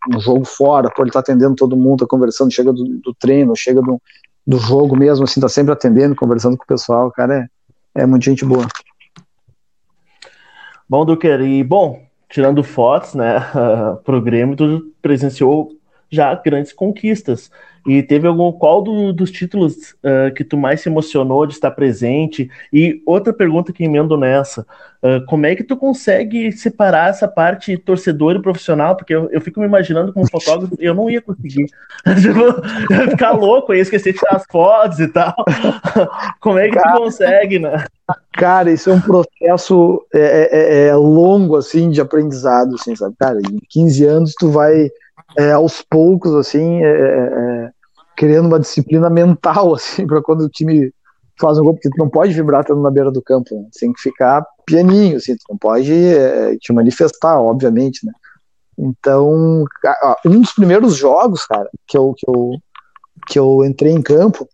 num 0.09 0.19
jogo 0.19 0.45
fora, 0.45 0.89
pô, 0.89 1.03
ele 1.03 1.11
tá 1.11 1.19
atendendo 1.19 1.55
todo 1.55 1.77
mundo, 1.77 1.99
tá 1.99 2.07
conversando, 2.07 2.53
chega 2.53 2.73
do, 2.73 2.83
do 2.83 3.13
treino, 3.13 3.55
chega 3.55 3.81
do, 3.81 4.01
do 4.45 4.57
jogo 4.57 4.97
mesmo, 4.97 5.23
assim, 5.23 5.39
tá 5.39 5.47
sempre 5.47 5.71
atendendo, 5.71 6.15
conversando 6.15 6.57
com 6.57 6.63
o 6.63 6.67
pessoal. 6.67 7.07
O 7.07 7.11
cara 7.11 7.47
é, 7.95 8.01
é 8.01 8.05
muito 8.05 8.25
gente 8.25 8.43
boa. 8.43 8.67
Bom, 10.89 11.05
Duquer, 11.05 11.41
e 11.41 11.63
bom, 11.63 12.01
tirando 12.33 12.63
fotos, 12.63 13.13
né, 13.13 13.39
pro 14.03 14.19
Grêmio, 14.19 14.55
tu 14.55 14.91
presenciou 15.03 15.69
já 16.09 16.33
grandes 16.35 16.73
conquistas. 16.73 17.49
E 17.85 18.01
teve 18.01 18.27
algum 18.27 18.51
qual 18.51 18.81
do, 18.81 19.11
dos 19.11 19.29
títulos 19.29 19.91
uh, 20.03 20.33
que 20.33 20.43
tu 20.43 20.57
mais 20.57 20.79
se 20.79 20.87
emocionou 20.87 21.45
de 21.45 21.53
estar 21.53 21.71
presente? 21.71 22.49
E 22.71 23.01
outra 23.05 23.33
pergunta 23.33 23.73
que 23.73 23.83
emendo 23.83 24.15
nessa: 24.15 24.61
uh, 25.03 25.25
como 25.27 25.45
é 25.45 25.53
que 25.53 25.65
tu 25.65 25.75
consegue 25.75 26.53
separar 26.53 27.09
essa 27.09 27.27
parte 27.27 27.77
torcedor 27.77 28.37
e 28.37 28.41
profissional? 28.41 28.95
Porque 28.95 29.13
eu, 29.13 29.29
eu 29.31 29.41
fico 29.41 29.59
me 29.59 29.65
imaginando 29.65 30.13
como 30.13 30.29
fotógrafo, 30.29 30.77
eu 30.79 30.93
não 30.93 31.09
ia 31.09 31.21
conseguir. 31.21 31.65
eu 32.07 32.97
ia 32.97 33.09
ficar 33.09 33.31
louco, 33.31 33.73
eu 33.73 33.75
ia 33.75 33.81
esquecer 33.81 34.13
de 34.13 34.19
tirar 34.19 34.37
as 34.37 34.45
fotos 34.49 35.01
e 35.01 35.07
tal. 35.09 35.35
como 36.39 36.59
é 36.59 36.69
que 36.69 36.75
cara, 36.75 36.95
tu 36.95 37.01
consegue, 37.01 37.59
né? 37.59 37.85
Cara, 38.31 38.71
isso 38.71 38.89
é 38.89 38.93
um 38.93 39.01
processo 39.01 40.05
é, 40.13 40.49
é, 40.51 40.87
é 40.87 40.95
longo, 40.95 41.57
assim, 41.57 41.89
de 41.89 41.99
aprendizado, 41.99 42.75
assim, 42.75 42.95
sabe? 42.95 43.13
Cara, 43.19 43.39
em 43.39 43.59
15 43.69 44.05
anos 44.05 44.33
tu 44.39 44.49
vai 44.49 44.89
é, 45.37 45.51
aos 45.51 45.81
poucos, 45.81 46.33
assim, 46.35 46.83
é, 46.83 46.89
é, 46.89 47.67
é 47.67 47.69
criando 48.15 48.47
uma 48.47 48.59
disciplina 48.59 49.09
mental, 49.09 49.73
assim, 49.75 50.05
para 50.05 50.21
quando 50.21 50.41
o 50.41 50.49
time 50.49 50.91
faz 51.39 51.57
um 51.57 51.63
gol, 51.63 51.73
porque 51.73 51.89
tu 51.89 51.97
não 51.97 52.09
pode 52.09 52.33
vibrar 52.33 52.61
estando 52.61 52.81
na 52.81 52.91
beira 52.91 53.11
do 53.11 53.21
campo, 53.21 53.55
né? 53.55 53.67
tem 53.79 53.91
que 53.91 54.01
ficar 54.01 54.45
pianinho, 54.65 55.17
assim, 55.17 55.35
tu 55.35 55.43
não 55.49 55.57
pode 55.57 55.91
é, 55.91 56.55
te 56.57 56.71
manifestar, 56.71 57.39
obviamente, 57.39 58.05
né? 58.05 58.13
Então, 58.77 59.65
um 60.25 60.39
dos 60.41 60.53
primeiros 60.53 60.95
jogos, 60.95 61.45
cara, 61.45 61.69
que 61.87 61.97
eu, 61.97 62.13
que 62.17 62.27
eu, 62.27 62.51
que 63.27 63.39
eu 63.39 63.63
entrei 63.63 63.91
em 63.91 64.01
campo, 64.01 64.47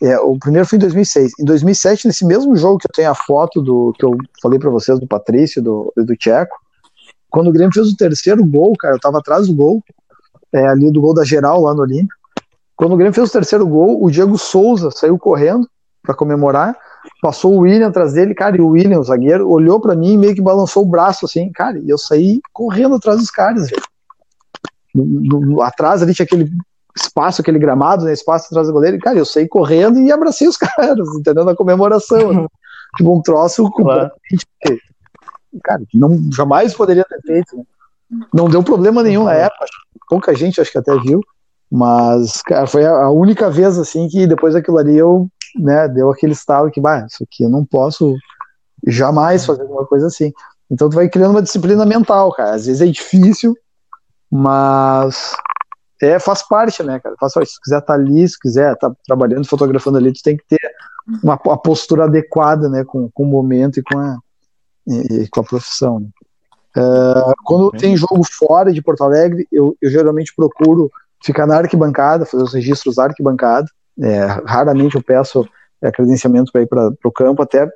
é, 0.00 0.18
o 0.18 0.38
primeiro 0.38 0.66
foi 0.66 0.76
em 0.76 0.80
2006. 0.80 1.32
Em 1.40 1.44
2007, 1.44 2.06
nesse 2.06 2.24
mesmo 2.24 2.54
jogo 2.56 2.78
que 2.78 2.86
eu 2.86 2.92
tenho 2.94 3.10
a 3.10 3.14
foto 3.14 3.60
do 3.62 3.92
que 3.98 4.04
eu 4.04 4.16
falei 4.42 4.58
para 4.58 4.70
vocês 4.70 5.00
do 5.00 5.06
Patrício, 5.06 5.62
do, 5.62 5.92
do 5.96 6.16
Tcheco, 6.16 6.56
quando 7.28 7.48
o 7.48 7.52
Grêmio 7.52 7.72
fez 7.72 7.88
o 7.88 7.96
terceiro 7.96 8.44
gol, 8.44 8.72
cara, 8.78 8.94
eu 8.94 9.00
tava 9.00 9.18
atrás 9.18 9.46
do 9.46 9.54
gol, 9.54 9.82
é, 10.52 10.66
ali 10.66 10.90
do 10.90 11.00
gol 11.00 11.14
da 11.14 11.24
geral 11.24 11.60
lá 11.62 11.74
no 11.74 11.82
Olímpico. 11.82 12.14
Quando 12.76 12.92
o 12.92 12.96
Grêmio 12.96 13.14
fez 13.14 13.30
o 13.30 13.32
terceiro 13.32 13.66
gol, 13.66 14.02
o 14.04 14.10
Diego 14.10 14.36
Souza 14.36 14.90
saiu 14.90 15.18
correndo 15.18 15.68
para 16.02 16.14
comemorar, 16.14 16.76
passou 17.22 17.54
o 17.54 17.58
William 17.60 17.88
atrás 17.88 18.12
dele, 18.12 18.34
cara, 18.34 18.56
e 18.56 18.60
o 18.60 18.68
William, 18.68 19.00
o 19.00 19.04
zagueiro, 19.04 19.48
olhou 19.48 19.80
para 19.80 19.96
mim 19.96 20.12
e 20.12 20.18
meio 20.18 20.34
que 20.34 20.42
balançou 20.42 20.82
o 20.82 20.86
braço 20.86 21.24
assim, 21.24 21.50
cara, 21.50 21.78
e 21.78 21.88
eu 21.88 21.98
saí 21.98 22.40
correndo 22.52 22.94
atrás 22.94 23.18
dos 23.18 23.30
caras, 23.30 23.70
velho. 23.70 23.82
No, 24.94 25.40
no, 25.40 25.62
atrás 25.62 26.02
ali 26.02 26.14
tinha 26.14 26.24
aquele 26.24 26.50
espaço, 26.96 27.40
aquele 27.40 27.58
gramado, 27.58 28.04
né, 28.04 28.12
espaço 28.12 28.46
atrás 28.46 28.68
do 28.68 28.72
goleiro, 28.72 28.96
e, 28.96 29.00
cara, 29.00 29.18
eu 29.18 29.24
saí 29.24 29.48
correndo 29.48 29.98
e 29.98 30.12
abracei 30.12 30.46
os 30.46 30.56
caras, 30.58 31.08
entendeu? 31.16 31.44
Na 31.44 31.54
comemoração, 31.54 32.32
né? 32.32 32.46
tipo 32.96 33.14
um 33.14 33.22
troço 33.22 33.70
completamente, 33.70 34.46
cara, 35.64 35.82
não, 35.94 36.30
jamais 36.32 36.74
poderia 36.74 37.04
ter 37.04 37.20
feito, 37.22 37.56
né? 37.56 37.64
Não 38.32 38.48
deu 38.48 38.62
problema 38.62 39.02
nenhum 39.02 39.24
na 39.24 39.34
época, 39.34 39.66
pouca 40.08 40.34
gente 40.34 40.60
acho 40.60 40.70
que 40.70 40.78
até 40.78 40.96
viu, 41.00 41.20
mas 41.70 42.40
cara, 42.42 42.66
foi 42.66 42.86
a 42.86 43.10
única 43.10 43.50
vez 43.50 43.78
assim 43.78 44.08
que 44.08 44.26
depois 44.26 44.54
daquilo 44.54 44.78
ali 44.78 44.96
eu, 44.96 45.28
né, 45.58 45.88
deu 45.88 46.10
aquele 46.10 46.32
estalo 46.32 46.70
que, 46.70 46.80
bah, 46.80 47.06
isso 47.06 47.24
aqui 47.24 47.42
eu 47.42 47.50
não 47.50 47.64
posso 47.64 48.14
jamais 48.86 49.44
fazer 49.44 49.62
alguma 49.62 49.84
coisa 49.86 50.06
assim. 50.06 50.32
Então 50.70 50.88
tu 50.88 50.94
vai 50.94 51.08
criando 51.08 51.32
uma 51.32 51.42
disciplina 51.42 51.84
mental, 51.84 52.32
cara. 52.32 52.54
Às 52.54 52.66
vezes 52.66 52.80
é 52.80 52.86
difícil, 52.86 53.54
mas 54.30 55.34
é, 56.00 56.18
faz 56.18 56.46
parte, 56.46 56.82
né, 56.82 57.00
cara? 57.00 57.14
Faz 57.18 57.34
parte. 57.34 57.50
Se 57.50 57.60
quiser 57.60 57.78
estar 57.78 57.94
tá 57.94 58.00
ali, 58.00 58.28
se 58.28 58.38
quiser 58.38 58.74
estar 58.74 58.90
tá 58.90 58.96
trabalhando, 59.06 59.46
fotografando 59.46 59.98
ali, 59.98 60.12
tu 60.12 60.22
tem 60.22 60.36
que 60.36 60.44
ter 60.48 60.60
uma, 61.22 61.34
a 61.34 61.56
postura 61.56 62.04
adequada, 62.04 62.68
né, 62.68 62.84
com, 62.84 63.10
com 63.12 63.22
o 63.22 63.26
momento 63.26 63.78
e 63.78 63.82
com 63.82 63.98
a, 63.98 64.18
e, 64.86 65.22
e 65.22 65.28
com 65.28 65.40
a 65.40 65.44
profissão. 65.44 66.00
Né? 66.00 66.08
Uh, 66.76 67.32
quando 67.42 67.70
tem 67.70 67.96
jogo 67.96 68.22
fora 68.30 68.70
de 68.70 68.82
Porto 68.82 69.02
Alegre, 69.02 69.48
eu, 69.50 69.74
eu, 69.80 69.90
geralmente 69.90 70.34
procuro 70.36 70.90
ficar 71.24 71.46
na 71.46 71.56
arquibancada, 71.56 72.26
fazer 72.26 72.42
os 72.42 72.52
registros 72.52 72.96
da 72.96 73.04
arquibancada. 73.04 73.66
É, 73.98 74.26
raramente 74.44 74.94
eu 74.94 75.02
peço 75.02 75.48
é, 75.80 75.90
credenciamento 75.90 76.52
para 76.52 76.62
ir 76.62 76.66
para 76.66 76.92
o 77.04 77.12
campo, 77.12 77.42
até 77.42 77.66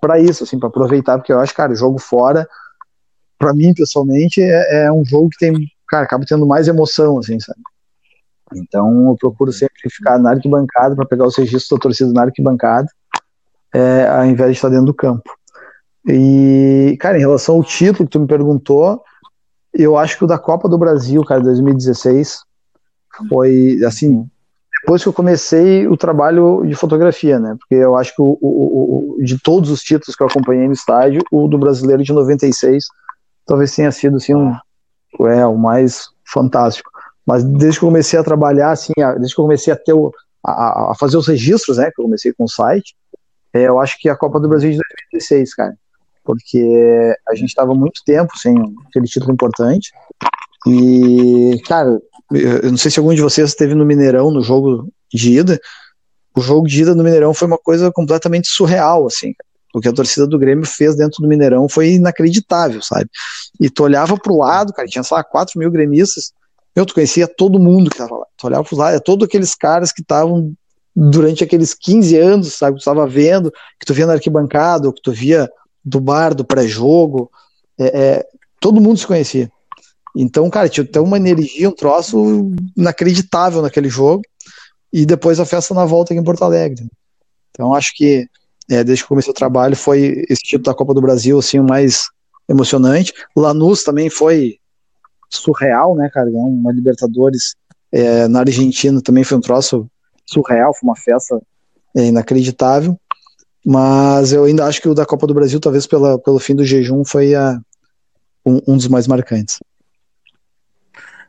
para 0.00 0.18
isso, 0.18 0.42
assim, 0.42 0.58
para 0.58 0.68
aproveitar, 0.68 1.18
porque 1.18 1.32
eu 1.32 1.38
acho, 1.38 1.54
cara, 1.54 1.74
jogo 1.74 2.00
fora, 2.00 2.48
para 3.38 3.54
mim 3.54 3.72
pessoalmente, 3.72 4.42
é, 4.42 4.86
é, 4.86 4.92
um 4.92 5.04
jogo 5.04 5.28
que 5.30 5.38
tem, 5.38 5.54
cara, 5.88 6.04
acaba 6.04 6.24
tendo 6.26 6.46
mais 6.46 6.66
emoção, 6.66 7.18
assim, 7.18 7.38
sabe? 7.38 7.60
Então 8.54 9.10
eu 9.10 9.16
procuro 9.16 9.52
sempre 9.52 9.88
ficar 9.88 10.18
na 10.18 10.30
arquibancada 10.30 10.96
para 10.96 11.06
pegar 11.06 11.26
os 11.26 11.36
registros 11.36 11.78
da 11.78 11.82
torcida 11.82 12.12
na 12.12 12.22
arquibancada, 12.22 12.88
é, 13.72 14.08
ao 14.08 14.24
invés 14.24 14.50
de 14.50 14.56
estar 14.56 14.68
dentro 14.68 14.86
do 14.86 14.94
campo. 14.94 15.37
E, 16.06 16.96
cara, 17.00 17.16
em 17.16 17.20
relação 17.20 17.56
ao 17.56 17.64
título 17.64 18.06
que 18.06 18.12
tu 18.12 18.20
me 18.20 18.26
perguntou, 18.26 19.02
eu 19.72 19.96
acho 19.96 20.16
que 20.16 20.24
o 20.24 20.28
da 20.28 20.38
Copa 20.38 20.68
do 20.68 20.78
Brasil, 20.78 21.24
cara, 21.24 21.42
2016, 21.42 22.40
foi, 23.28 23.82
assim, 23.84 24.28
depois 24.80 25.02
que 25.02 25.08
eu 25.08 25.12
comecei 25.12 25.86
o 25.86 25.96
trabalho 25.96 26.64
de 26.66 26.74
fotografia, 26.74 27.38
né? 27.38 27.56
Porque 27.58 27.74
eu 27.74 27.96
acho 27.96 28.14
que 28.14 28.22
o, 28.22 28.38
o, 28.40 29.16
o, 29.18 29.24
de 29.24 29.38
todos 29.40 29.70
os 29.70 29.80
títulos 29.82 30.14
que 30.14 30.22
eu 30.22 30.28
acompanhei 30.28 30.66
no 30.66 30.72
estádio, 30.72 31.22
o 31.32 31.48
do 31.48 31.58
brasileiro 31.58 32.02
de 32.02 32.12
96 32.12 32.84
talvez 33.44 33.74
tenha 33.74 33.90
sido, 33.90 34.16
assim, 34.18 34.34
um, 34.34 34.54
é, 35.26 35.46
o 35.46 35.56
mais 35.56 36.08
fantástico. 36.24 36.90
Mas 37.26 37.42
desde 37.42 37.78
que 37.78 37.84
eu 37.84 37.88
comecei 37.88 38.18
a 38.18 38.24
trabalhar, 38.24 38.70
assim, 38.70 38.92
desde 39.16 39.34
que 39.34 39.40
eu 39.40 39.44
comecei 39.44 39.72
a 39.72 39.76
ter 39.76 39.94
o, 39.94 40.12
a, 40.46 40.92
a, 40.92 40.94
fazer 40.94 41.16
os 41.16 41.26
registros, 41.26 41.78
né? 41.78 41.90
Que 41.94 42.00
eu 42.00 42.04
comecei 42.04 42.32
com 42.32 42.44
o 42.44 42.48
site, 42.48 42.94
é, 43.52 43.62
eu 43.62 43.80
acho 43.80 43.98
que 43.98 44.08
a 44.08 44.16
Copa 44.16 44.38
do 44.38 44.48
Brasil 44.48 44.70
de 44.70 44.78
2016, 45.12 45.54
cara 45.54 45.74
porque 46.28 47.16
a 47.26 47.34
gente 47.34 47.48
estava 47.48 47.74
muito 47.74 48.02
tempo 48.04 48.36
sem 48.36 48.54
aquele 48.86 49.06
título 49.06 49.32
importante. 49.32 49.90
E, 50.66 51.58
cara, 51.66 51.98
eu 52.30 52.70
não 52.70 52.76
sei 52.76 52.90
se 52.90 52.98
algum 52.98 53.14
de 53.14 53.22
vocês 53.22 53.48
esteve 53.48 53.74
no 53.74 53.86
Mineirão 53.86 54.30
no 54.30 54.42
jogo 54.42 54.92
de 55.10 55.38
ida. 55.38 55.58
O 56.36 56.42
jogo 56.42 56.68
de 56.68 56.82
ida 56.82 56.94
no 56.94 57.02
Mineirão 57.02 57.32
foi 57.32 57.48
uma 57.48 57.56
coisa 57.56 57.90
completamente 57.90 58.46
surreal, 58.48 59.06
assim. 59.06 59.32
O 59.74 59.80
que 59.80 59.88
a 59.88 59.92
torcida 59.92 60.26
do 60.26 60.38
Grêmio 60.38 60.66
fez 60.66 60.94
dentro 60.94 61.22
do 61.22 61.28
Mineirão 61.28 61.66
foi 61.66 61.92
inacreditável, 61.92 62.82
sabe? 62.82 63.08
E 63.58 63.70
tu 63.70 63.84
olhava 63.84 64.14
pro 64.18 64.36
lado, 64.36 64.74
cara, 64.74 64.86
tinha, 64.86 65.02
sei 65.02 65.16
lá, 65.16 65.24
4 65.24 65.58
mil 65.58 65.70
gremistas. 65.70 66.34
Eu, 66.76 66.84
tu 66.84 66.92
conhecia 66.92 67.26
todo 67.26 67.58
mundo 67.58 67.88
que 67.88 67.96
tava 67.96 68.18
lá. 68.18 68.26
Tu 68.36 68.46
olhava 68.46 68.64
pro 68.64 68.76
lado, 68.76 68.96
é 68.96 69.00
todos 69.00 69.26
aqueles 69.26 69.54
caras 69.54 69.92
que 69.92 70.02
estavam 70.02 70.52
durante 70.94 71.42
aqueles 71.42 71.72
15 71.72 72.18
anos, 72.18 72.52
sabe? 72.52 72.72
Que 72.72 72.80
tu 72.80 72.90
estava 72.90 73.06
vendo, 73.06 73.50
que 73.80 73.86
tu 73.86 73.94
via 73.94 74.06
na 74.06 74.12
arquibancada, 74.12 74.88
ou 74.88 74.92
que 74.92 75.00
tu 75.00 75.10
via 75.10 75.48
do 75.88 76.00
bar, 76.00 76.34
do 76.34 76.44
pré-jogo, 76.44 77.30
é, 77.78 77.86
é, 77.86 78.26
todo 78.60 78.80
mundo 78.80 78.98
se 78.98 79.06
conhecia. 79.06 79.50
Então, 80.16 80.48
cara, 80.50 80.68
tinha 80.68 80.84
até 80.84 81.00
uma 81.00 81.16
energia, 81.16 81.68
um 81.68 81.74
troço 81.74 82.50
inacreditável 82.76 83.62
naquele 83.62 83.88
jogo. 83.88 84.22
E 84.92 85.04
depois 85.04 85.38
a 85.38 85.44
festa 85.44 85.74
na 85.74 85.84
volta 85.84 86.12
aqui 86.12 86.20
em 86.20 86.24
Porto 86.24 86.42
Alegre. 86.42 86.88
Então, 87.50 87.74
acho 87.74 87.94
que 87.94 88.26
é, 88.70 88.82
desde 88.82 89.02
que 89.02 89.08
comecei 89.08 89.30
o 89.30 89.34
trabalho 89.34 89.76
foi 89.76 90.24
esse 90.28 90.42
título 90.42 90.64
da 90.64 90.74
Copa 90.74 90.94
do 90.94 91.00
Brasil, 91.00 91.38
assim, 91.38 91.58
o 91.58 91.64
mais 91.64 92.08
emocionante. 92.48 93.12
O 93.34 93.40
Lanús 93.40 93.82
também 93.82 94.08
foi 94.08 94.58
surreal, 95.30 95.94
né, 95.94 96.08
cara? 96.12 96.28
Uma 96.30 96.72
Libertadores 96.72 97.54
é, 97.92 98.26
na 98.28 98.40
Argentina 98.40 99.00
também 99.02 99.24
foi 99.24 99.36
um 99.36 99.42
troço 99.42 99.86
surreal, 100.26 100.74
foi 100.74 100.88
uma 100.88 100.96
festa 100.96 101.40
é, 101.96 102.06
inacreditável. 102.06 102.98
Mas 103.70 104.32
eu 104.32 104.44
ainda 104.44 104.64
acho 104.64 104.80
que 104.80 104.88
o 104.88 104.94
da 104.94 105.04
Copa 105.04 105.26
do 105.26 105.34
Brasil, 105.34 105.60
talvez 105.60 105.86
pela, 105.86 106.18
pelo 106.18 106.38
fim 106.38 106.54
do 106.54 106.64
jejum, 106.64 107.04
foi 107.04 107.34
a, 107.34 107.60
um, 108.42 108.62
um 108.66 108.76
dos 108.78 108.88
mais 108.88 109.06
marcantes. 109.06 109.58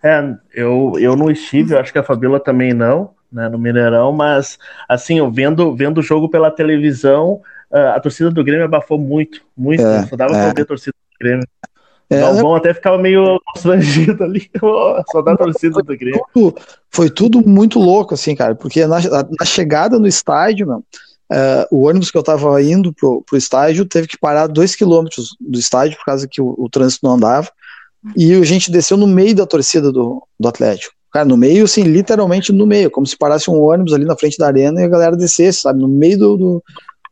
É, 0.02 0.24
eu, 0.54 0.94
eu 0.98 1.18
não 1.18 1.30
estive, 1.30 1.74
eu 1.74 1.80
acho 1.80 1.92
que 1.92 2.00
a 2.00 2.04
Fabíola 2.04 2.40
também 2.40 2.74
não, 2.74 3.10
né, 3.30 3.50
no 3.50 3.60
Mineirão, 3.60 4.14
mas 4.14 4.58
assim, 4.88 5.18
eu 5.18 5.30
vendo, 5.30 5.76
vendo 5.76 5.98
o 5.98 6.02
jogo 6.02 6.30
pela 6.30 6.50
televisão, 6.50 7.42
a 7.70 8.00
torcida 8.00 8.32
do 8.32 8.42
Grêmio 8.42 8.64
abafou 8.64 8.98
muito, 8.98 9.42
muito, 9.56 9.84
é, 9.84 10.08
só 10.08 10.16
dava 10.16 10.34
é. 10.34 10.44
pra 10.46 10.54
ver 10.54 10.62
a 10.62 10.66
torcida 10.66 10.94
do 10.94 11.20
Grêmio. 11.20 11.48
É, 12.10 12.20
o 12.20 12.22
Galvão 12.22 12.56
até 12.56 12.74
ficava 12.74 12.98
meio 12.98 13.38
constrangido 13.54 14.24
ali, 14.24 14.50
só 15.12 15.22
da 15.22 15.36
torcida 15.36 15.82
do 15.84 15.98
Grêmio. 15.98 16.22
Tudo, 16.34 16.56
foi 16.90 17.10
tudo 17.10 17.46
muito 17.46 17.80
louco, 17.80 18.14
assim, 18.14 18.34
cara, 18.34 18.56
porque 18.56 18.88
na, 18.88 19.00
na 19.38 19.46
chegada 19.46 20.00
no 20.00 20.08
estádio, 20.08 20.66
meu, 20.66 20.86
Uh, 21.32 21.66
o 21.70 21.88
ônibus 21.88 22.10
que 22.10 22.18
eu 22.18 22.22
estava 22.22 22.62
indo 22.62 22.92
pro, 22.92 23.22
pro 23.22 23.38
estádio 23.38 23.86
teve 23.86 24.08
que 24.08 24.18
parar 24.18 24.48
dois 24.48 24.76
quilômetros 24.76 25.36
do 25.40 25.60
estádio 25.60 25.96
por 25.98 26.06
causa 26.06 26.28
que 26.28 26.42
o, 26.42 26.56
o, 26.58 26.68
trânsito 26.70 27.06
não 27.06 27.14
andava. 27.14 27.50
E 28.16 28.34
a 28.34 28.44
gente 28.44 28.72
desceu 28.72 28.98
no 28.98 29.06
meio 29.06 29.36
da 29.36 29.46
torcida 29.46 29.92
do, 29.92 30.26
do 30.40 30.48
Atlético. 30.48 30.94
Cara, 31.12 31.26
no 31.26 31.38
meio, 31.38 31.66
assim, 31.66 31.84
literalmente 31.84 32.52
no 32.52 32.66
meio, 32.66 32.90
como 32.90 33.06
se 33.06 33.18
parasse 33.18 33.50
um 33.50 33.62
ônibus 33.62 33.94
ali 33.94 34.06
na 34.06 34.16
frente 34.16 34.38
da 34.38 34.48
arena 34.48 34.82
e 34.82 34.86
a 34.86 34.88
galera 34.88 35.16
descesse, 35.16 35.62
sabe? 35.62 35.80
No 35.80 35.88
meio 35.88 36.18
do. 36.18 36.38
do, 36.38 36.64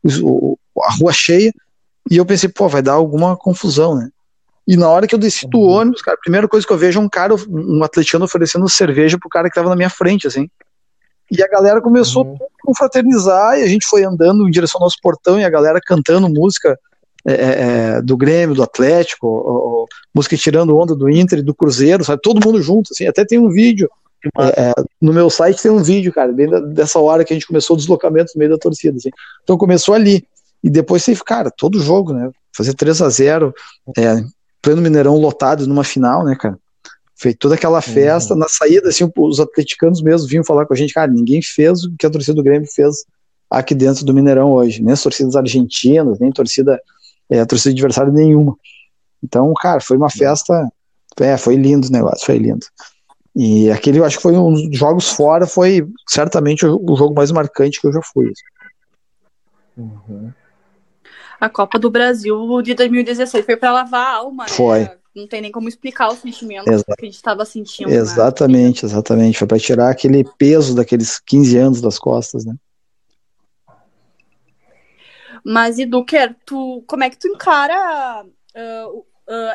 do 0.04 0.58
a 0.82 0.92
rua 0.94 1.12
cheia. 1.12 1.52
E 2.10 2.16
eu 2.16 2.24
pensei, 2.24 2.48
pô, 2.48 2.68
vai 2.68 2.82
dar 2.82 2.94
alguma 2.94 3.36
confusão, 3.36 3.94
né? 3.94 4.08
E 4.66 4.76
na 4.76 4.88
hora 4.88 5.06
que 5.06 5.14
eu 5.14 5.18
desci 5.18 5.48
do 5.48 5.58
uhum. 5.58 5.68
ônibus, 5.68 6.02
cara, 6.02 6.16
a 6.16 6.20
primeira 6.20 6.46
coisa 6.46 6.66
que 6.66 6.72
eu 6.72 6.76
vejo 6.76 7.00
é 7.00 7.02
um 7.02 7.08
cara, 7.08 7.34
um 7.48 7.82
atletiano 7.82 8.24
oferecendo 8.24 8.68
cerveja 8.68 9.18
pro 9.18 9.28
cara 9.28 9.48
que 9.48 9.54
tava 9.54 9.68
na 9.70 9.76
minha 9.76 9.90
frente, 9.90 10.26
assim. 10.26 10.48
E 11.30 11.42
a 11.42 11.48
galera 11.48 11.80
começou 11.80 12.24
uhum. 12.24 12.34
a 12.36 12.66
confraternizar 12.66 13.58
e 13.58 13.62
a 13.62 13.66
gente 13.66 13.86
foi 13.86 14.04
andando 14.04 14.46
em 14.46 14.50
direção 14.50 14.80
ao 14.80 14.86
nosso 14.86 14.96
portão 15.02 15.38
e 15.38 15.44
a 15.44 15.50
galera 15.50 15.80
cantando 15.84 16.28
música 16.28 16.78
é, 17.26 17.32
é, 17.32 17.96
é 17.96 18.02
do 18.02 18.16
Grêmio, 18.16 18.54
do 18.54 18.62
Atlético, 18.62 19.86
música 20.14 20.36
tirando 20.36 20.76
onda 20.76 20.94
do 20.94 21.08
Inter 21.08 21.42
do 21.42 21.54
Cruzeiro, 21.54 22.04
sabe? 22.04 22.22
Todo 22.22 22.44
mundo 22.44 22.62
junto, 22.62 22.92
assim. 22.92 23.06
Até 23.06 23.24
tem 23.24 23.38
um 23.38 23.50
vídeo. 23.50 23.90
É, 24.38 24.70
é, 24.70 24.72
no 25.00 25.12
meu 25.12 25.30
site 25.30 25.62
tem 25.62 25.70
um 25.70 25.82
vídeo, 25.82 26.12
cara, 26.12 26.32
bem 26.32 26.48
da, 26.48 26.58
dessa 26.60 26.98
hora 26.98 27.24
que 27.24 27.32
a 27.32 27.36
gente 27.36 27.46
começou 27.46 27.76
o 27.76 27.78
deslocamento 27.78 28.32
no 28.34 28.38
meio 28.38 28.50
da 28.50 28.58
torcida. 28.58 28.96
Assim. 28.96 29.10
Então 29.42 29.56
começou 29.58 29.94
ali. 29.94 30.26
E 30.62 30.68
depois 30.68 31.04
você, 31.04 31.14
cara, 31.16 31.50
todo 31.50 31.80
jogo, 31.80 32.12
né? 32.12 32.30
Fazer 32.52 32.74
3 32.74 33.02
a 33.02 33.08
0 33.08 33.54
é, 33.96 34.24
pleno 34.60 34.82
Mineirão 34.82 35.16
lotado 35.16 35.66
numa 35.66 35.84
final, 35.84 36.24
né, 36.24 36.34
cara? 36.34 36.58
Fez 37.20 37.34
toda 37.38 37.56
aquela 37.56 37.80
festa, 37.82 38.34
uhum. 38.34 38.40
na 38.40 38.48
saída, 38.48 38.88
assim, 38.88 39.10
os 39.16 39.40
atleticanos 39.40 40.00
mesmo 40.00 40.28
vinham 40.28 40.44
falar 40.44 40.66
com 40.66 40.72
a 40.72 40.76
gente, 40.76 40.94
cara, 40.94 41.10
ninguém 41.10 41.42
fez 41.42 41.84
o 41.84 41.94
que 41.98 42.06
a 42.06 42.10
torcida 42.10 42.34
do 42.34 42.42
Grêmio 42.42 42.68
fez 42.70 43.04
aqui 43.50 43.74
dentro 43.74 44.04
do 44.04 44.14
Mineirão 44.14 44.52
hoje, 44.52 44.82
nem 44.82 44.92
as 44.92 45.02
torcidas 45.02 45.34
argentinas, 45.34 46.18
nem 46.18 46.30
torcida, 46.30 46.80
é, 47.28 47.44
torcida 47.44 47.72
adversária 47.72 48.12
nenhuma. 48.12 48.56
Então, 49.22 49.52
cara, 49.60 49.80
foi 49.80 49.96
uma 49.96 50.10
festa, 50.10 50.70
é, 51.20 51.36
foi 51.36 51.56
lindo 51.56 51.88
o 51.88 51.90
negócio, 51.90 52.24
foi 52.24 52.38
lindo. 52.38 52.64
E 53.34 53.70
aquele, 53.70 53.98
eu 53.98 54.04
acho 54.04 54.16
que 54.16 54.22
foi 54.22 54.36
um 54.36 54.52
dos 54.52 54.78
jogos 54.78 55.10
fora, 55.10 55.46
foi 55.46 55.88
certamente 56.08 56.66
o, 56.66 56.80
o 56.82 56.96
jogo 56.96 57.14
mais 57.14 57.30
marcante 57.30 57.80
que 57.80 57.86
eu 57.86 57.92
já 57.92 58.00
fui. 58.02 58.32
Uhum. 59.76 60.32
A 61.40 61.48
Copa 61.48 61.78
do 61.78 61.90
Brasil 61.90 62.62
de 62.62 62.74
2016 62.74 63.44
foi 63.44 63.56
para 63.56 63.72
lavar 63.72 64.06
a 64.06 64.16
alma, 64.16 64.44
né? 64.44 64.50
Foi. 64.50 64.80
Né? 64.80 64.96
Não 65.18 65.26
tem 65.26 65.40
nem 65.40 65.50
como 65.50 65.68
explicar 65.68 66.08
o 66.08 66.16
sentimento 66.16 66.64
que 66.64 66.70
a 66.70 67.04
gente 67.04 67.16
estava 67.16 67.44
sentindo. 67.44 67.90
Exatamente, 67.90 68.84
né? 68.84 68.90
exatamente. 68.90 69.38
Foi 69.38 69.48
para 69.48 69.58
tirar 69.58 69.90
aquele 69.90 70.24
peso 70.38 70.74
daqueles 70.74 71.18
15 71.18 71.58
anos 71.58 71.80
das 71.80 71.98
costas, 71.98 72.44
né? 72.44 72.54
Mas, 75.44 75.78
Eduker, 75.78 76.36
tu, 76.44 76.84
como 76.86 77.04
é 77.04 77.10
que 77.10 77.18
tu 77.18 77.26
encara 77.26 78.24
uh, 78.24 78.98
uh, 78.98 79.04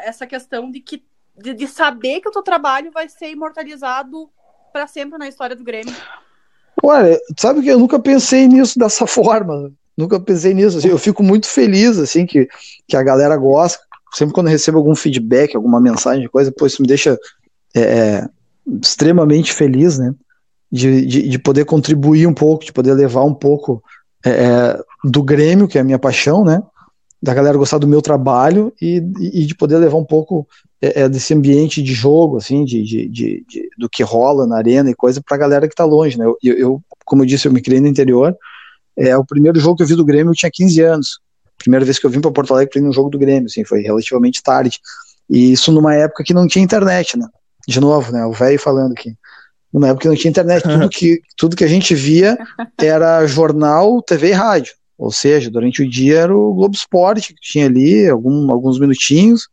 essa 0.04 0.26
questão 0.26 0.70
de 0.70 0.80
que 0.80 1.04
de, 1.36 1.54
de, 1.54 1.68
saber 1.68 2.22
que 2.22 2.30
o 2.30 2.32
teu 2.32 2.44
trabalho 2.44 2.92
vai 2.92 3.10
ser 3.10 3.32
imortalizado 3.32 4.30
para 4.72 4.86
sempre 4.86 5.18
na 5.18 5.28
história 5.28 5.56
do 5.56 5.64
Grêmio? 5.64 5.94
Olha, 6.84 7.20
sabe 7.38 7.62
que 7.62 7.70
eu 7.70 7.80
nunca 7.80 8.00
pensei 8.00 8.48
nisso 8.48 8.78
dessa 8.78 9.06
forma. 9.08 9.72
Nunca 9.98 10.20
pensei 10.20 10.54
nisso. 10.54 10.78
Assim, 10.78 10.90
eu 10.90 10.98
fico 10.98 11.24
muito 11.24 11.48
feliz 11.48 11.98
assim 11.98 12.26
que, 12.26 12.48
que 12.88 12.98
a 12.98 13.04
galera 13.04 13.38
gosta. 13.38 13.84
Sempre 14.14 14.34
quando 14.34 14.48
recebo 14.48 14.78
algum 14.78 14.96
feedback, 14.96 15.56
alguma 15.56 15.82
mensagem, 15.82 16.28
coisa, 16.28 16.52
pô, 16.52 16.66
isso 16.66 16.82
me 16.82 16.88
deixa 16.88 17.18
é, 17.76 17.82
é, 17.82 18.30
extremamente 18.82 19.52
feliz, 19.52 19.98
né? 19.98 20.14
De, 20.72 21.06
de, 21.06 21.30
de, 21.30 21.40
poder 21.40 21.66
contribuir 21.66 22.26
um 22.26 22.34
pouco, 22.34 22.66
de 22.66 22.74
poder 22.74 22.94
levar 22.94 23.24
um 23.24 23.34
pouco 23.34 23.84
é, 24.26 24.30
é 24.30 24.80
do 25.04 25.22
Grêmio, 25.22 25.68
que 25.68 25.78
é 25.78 25.82
a 25.82 25.84
minha 25.84 26.00
paixão, 26.00 26.44
né? 26.44 26.62
Da 27.22 27.34
galera 27.34 27.58
gostar 27.58 27.78
do 27.78 27.88
meu 27.88 28.02
trabalho 28.02 28.74
e, 28.82 28.98
e 29.20 29.46
de 29.46 29.56
poder 29.56 29.78
levar 29.78 29.98
um 29.98 30.06
pouco 30.06 30.48
é, 30.82 31.04
é, 31.04 31.10
desse 31.10 31.34
ambiente 31.34 31.82
de 31.82 31.94
jogo, 31.94 32.38
assim, 32.38 32.66
de, 32.66 32.84
de, 32.84 33.08
de, 33.08 33.46
de, 33.48 33.70
do 33.78 33.90
que 33.90 34.04
rola 34.04 34.46
na 34.46 34.58
arena 34.58 34.90
e 34.90 34.96
coisa 34.96 35.22
para 35.26 35.38
a 35.38 35.40
galera 35.40 35.68
que 35.68 35.74
está 35.74 35.86
longe, 35.86 36.18
né? 36.18 36.26
Eu, 36.26 36.58
eu, 36.58 36.82
como 37.06 37.22
eu 37.22 37.26
disse, 37.26 37.48
eu 37.48 37.54
me 37.54 37.62
criei 37.62 37.80
no 37.80 37.88
interior, 37.88 38.36
é, 38.98 39.16
o 39.18 39.26
primeiro 39.26 39.60
jogo 39.60 39.78
que 39.78 39.84
eu 39.84 39.88
vi 39.88 39.96
do 39.96 40.06
Grêmio 40.06 40.32
eu 40.32 40.36
tinha 40.36 40.52
15 40.52 40.82
anos. 40.82 41.20
Primeira 41.64 41.86
vez 41.86 41.98
que 41.98 42.06
eu 42.06 42.10
vim 42.10 42.20
para 42.20 42.30
Porto 42.30 42.54
Alegre 42.54 42.74
para 42.74 42.90
um 42.90 42.92
jogo 42.92 43.10
do 43.10 43.18
Grêmio, 43.18 43.46
assim, 43.46 43.64
foi 43.64 43.82
relativamente 43.82 44.44
tarde. 44.44 44.82
E 45.30 45.54
isso 45.54 45.72
numa 45.72 45.96
época 45.96 46.22
que 46.22 46.34
não 46.34 46.46
tinha 46.46 46.64
internet, 46.64 47.18
né? 47.18 47.26
De 47.66 47.80
novo, 47.80 48.12
né? 48.12 48.26
O 48.26 48.34
velho 48.34 48.60
falando 48.60 48.92
aqui. 48.92 49.16
Numa 49.72 49.88
época 49.88 50.02
que 50.02 50.08
não 50.10 50.16
tinha 50.16 50.30
internet, 50.30 50.64
tudo 50.68 50.90
que, 50.90 51.22
tudo 51.38 51.56
que 51.56 51.64
a 51.64 51.68
gente 51.68 51.96
via 51.96 52.38
era 52.78 53.26
jornal, 53.26 54.02
TV 54.02 54.30
e 54.30 54.34
rádio. 54.34 54.74
Ou 54.98 55.10
seja, 55.10 55.50
durante 55.50 55.82
o 55.82 55.90
dia 55.90 56.20
era 56.20 56.36
o 56.36 56.54
Globo 56.54 56.76
Esporte, 56.76 57.34
que 57.34 57.40
tinha 57.42 57.66
ali 57.66 58.10
algum, 58.10 58.52
alguns 58.52 58.78
minutinhos, 58.78 59.48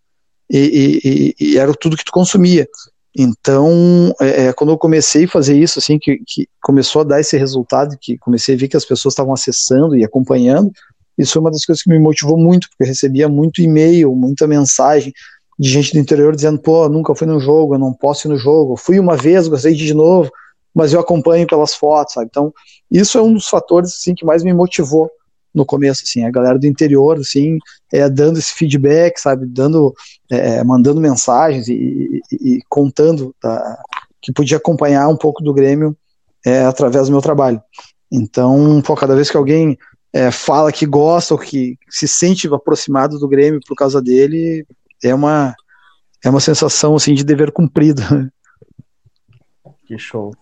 e, 0.50 1.34
e, 1.38 1.52
e, 1.52 1.58
era 1.58 1.72
tudo 1.72 1.96
que 1.96 2.04
tu 2.04 2.10
consumia. 2.10 2.68
Então, 3.16 4.12
é, 4.20 4.46
é, 4.46 4.52
quando 4.52 4.70
eu 4.70 4.78
comecei 4.78 5.26
a 5.26 5.28
fazer 5.28 5.56
isso, 5.56 5.78
assim, 5.78 5.96
que, 5.96 6.20
que, 6.26 6.48
começou 6.60 7.02
a 7.02 7.04
dar 7.04 7.20
esse 7.20 7.36
resultado, 7.36 7.96
que 8.00 8.18
comecei 8.18 8.56
a 8.56 8.58
ver 8.58 8.66
que 8.66 8.76
as 8.76 8.84
pessoas 8.84 9.12
estavam 9.12 9.32
acessando 9.32 9.96
e 9.96 10.04
acompanhando, 10.04 10.72
isso 11.20 11.32
foi 11.34 11.40
uma 11.40 11.50
das 11.50 11.64
coisas 11.64 11.82
que 11.82 11.90
me 11.90 11.98
motivou 11.98 12.36
muito, 12.36 12.68
porque 12.68 12.84
eu 12.84 12.86
recebia 12.86 13.28
muito 13.28 13.60
e-mail, 13.60 14.14
muita 14.14 14.46
mensagem 14.46 15.12
de 15.58 15.68
gente 15.68 15.92
do 15.92 15.98
interior 15.98 16.34
dizendo, 16.34 16.58
pô, 16.58 16.88
nunca 16.88 17.14
fui 17.14 17.26
no 17.26 17.38
jogo, 17.38 17.74
eu 17.74 17.78
não 17.78 17.92
posso 17.92 18.26
ir 18.26 18.30
no 18.30 18.38
jogo, 18.38 18.76
fui 18.76 18.98
uma 18.98 19.16
vez, 19.16 19.46
gostei 19.46 19.74
de 19.74 19.84
de 19.84 19.92
novo, 19.92 20.30
mas 20.74 20.92
eu 20.92 21.00
acompanho 21.00 21.46
pelas 21.46 21.74
fotos, 21.74 22.14
sabe? 22.14 22.28
Então, 22.30 22.52
isso 22.90 23.18
é 23.18 23.22
um 23.22 23.34
dos 23.34 23.46
fatores, 23.46 23.90
assim, 23.90 24.14
que 24.14 24.24
mais 24.24 24.42
me 24.42 24.54
motivou 24.54 25.10
no 25.54 25.66
começo, 25.66 26.02
assim, 26.04 26.24
a 26.24 26.30
galera 26.30 26.58
do 26.58 26.66
interior, 26.66 27.18
assim, 27.18 27.58
é, 27.92 28.08
dando 28.08 28.38
esse 28.38 28.54
feedback, 28.54 29.18
sabe, 29.18 29.46
dando, 29.46 29.92
é, 30.30 30.62
mandando 30.64 31.00
mensagens 31.00 31.68
e, 31.68 32.22
e, 32.32 32.54
e 32.54 32.60
contando 32.68 33.34
tá, 33.40 33.82
que 34.22 34.32
podia 34.32 34.56
acompanhar 34.56 35.08
um 35.08 35.16
pouco 35.16 35.42
do 35.42 35.52
Grêmio 35.52 35.96
é, 36.46 36.64
através 36.64 37.06
do 37.06 37.12
meu 37.12 37.20
trabalho. 37.20 37.60
Então, 38.10 38.80
pô, 38.82 38.94
cada 38.94 39.14
vez 39.14 39.30
que 39.30 39.36
alguém 39.36 39.76
é, 40.12 40.30
fala 40.30 40.72
que 40.72 40.86
gosta 40.86 41.34
ou 41.34 41.40
que 41.40 41.78
se 41.88 42.08
sente 42.08 42.48
aproximado 42.52 43.18
do 43.18 43.28
Grêmio 43.28 43.60
por 43.66 43.74
causa 43.74 44.02
dele, 44.02 44.66
é 45.02 45.14
uma, 45.14 45.54
é 46.24 46.28
uma 46.28 46.40
sensação, 46.40 46.94
assim, 46.94 47.14
de 47.14 47.24
dever 47.24 47.52
cumprido. 47.52 48.02
Que 49.86 49.98
show. 49.98 50.32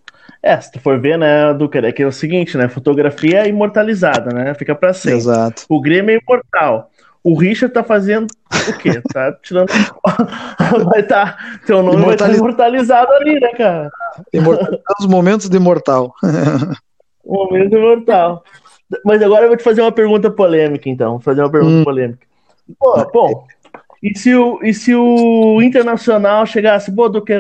É, 0.43 0.61
se 0.61 0.71
tu 0.71 0.81
for 0.81 1.01
ver, 1.01 1.19
né, 1.19 1.53
Duca, 1.55 1.79
é 1.79 1.93
que 1.93 2.03
é 2.03 2.07
o 2.07 2.13
seguinte, 2.13 2.57
né? 2.57 2.69
Fotografia 2.69 3.45
é 3.45 3.49
imortalizada, 3.49 4.33
né? 4.33 4.55
Fica 4.55 4.75
pra 4.75 4.93
sempre. 4.93 5.19
Exato. 5.19 5.65
O 5.69 5.81
Grêmio 5.81 6.15
é 6.15 6.21
imortal. 6.23 6.91
O 7.25 7.37
Richard 7.37 7.75
tá 7.75 7.83
fazendo 7.83 8.29
o 8.69 8.79
quê? 8.79 9.03
Tá 9.13 9.33
tirando. 9.43 9.69
vai 10.85 11.03
tá. 11.03 11.37
Teu 11.67 11.83
nome 11.83 12.05
vai 12.05 12.15
estar 12.15 12.29
tá 12.29 12.33
imortalizado 12.35 13.13
ali, 13.15 13.41
né, 13.41 13.49
cara? 13.49 13.91
Os 15.01 15.07
momentos 15.07 15.49
de 15.49 15.57
imortal. 15.57 16.15
Momento 17.25 17.77
imortal. 17.77 18.43
Mas 19.05 19.23
agora 19.23 19.45
eu 19.45 19.49
vou 19.49 19.57
te 19.57 19.63
fazer 19.63 19.83
uma 19.83 19.93
pergunta 19.93 20.31
polêmica, 20.31 20.89
então. 20.89 21.13
Vou 21.13 21.21
fazer 21.21 21.43
uma 21.43 21.51
pergunta 21.51 21.81
hum. 21.81 21.85
polêmica. 21.85 22.27
Pô, 22.79 23.05
bom, 23.13 23.47
e 24.03 24.17
se, 24.17 24.35
o, 24.35 24.61
e 24.63 24.73
se 24.73 24.95
o 24.95 25.61
Internacional 25.63 26.47
chegasse, 26.47 26.93
pô, 26.93 27.09
Duque, 27.09 27.33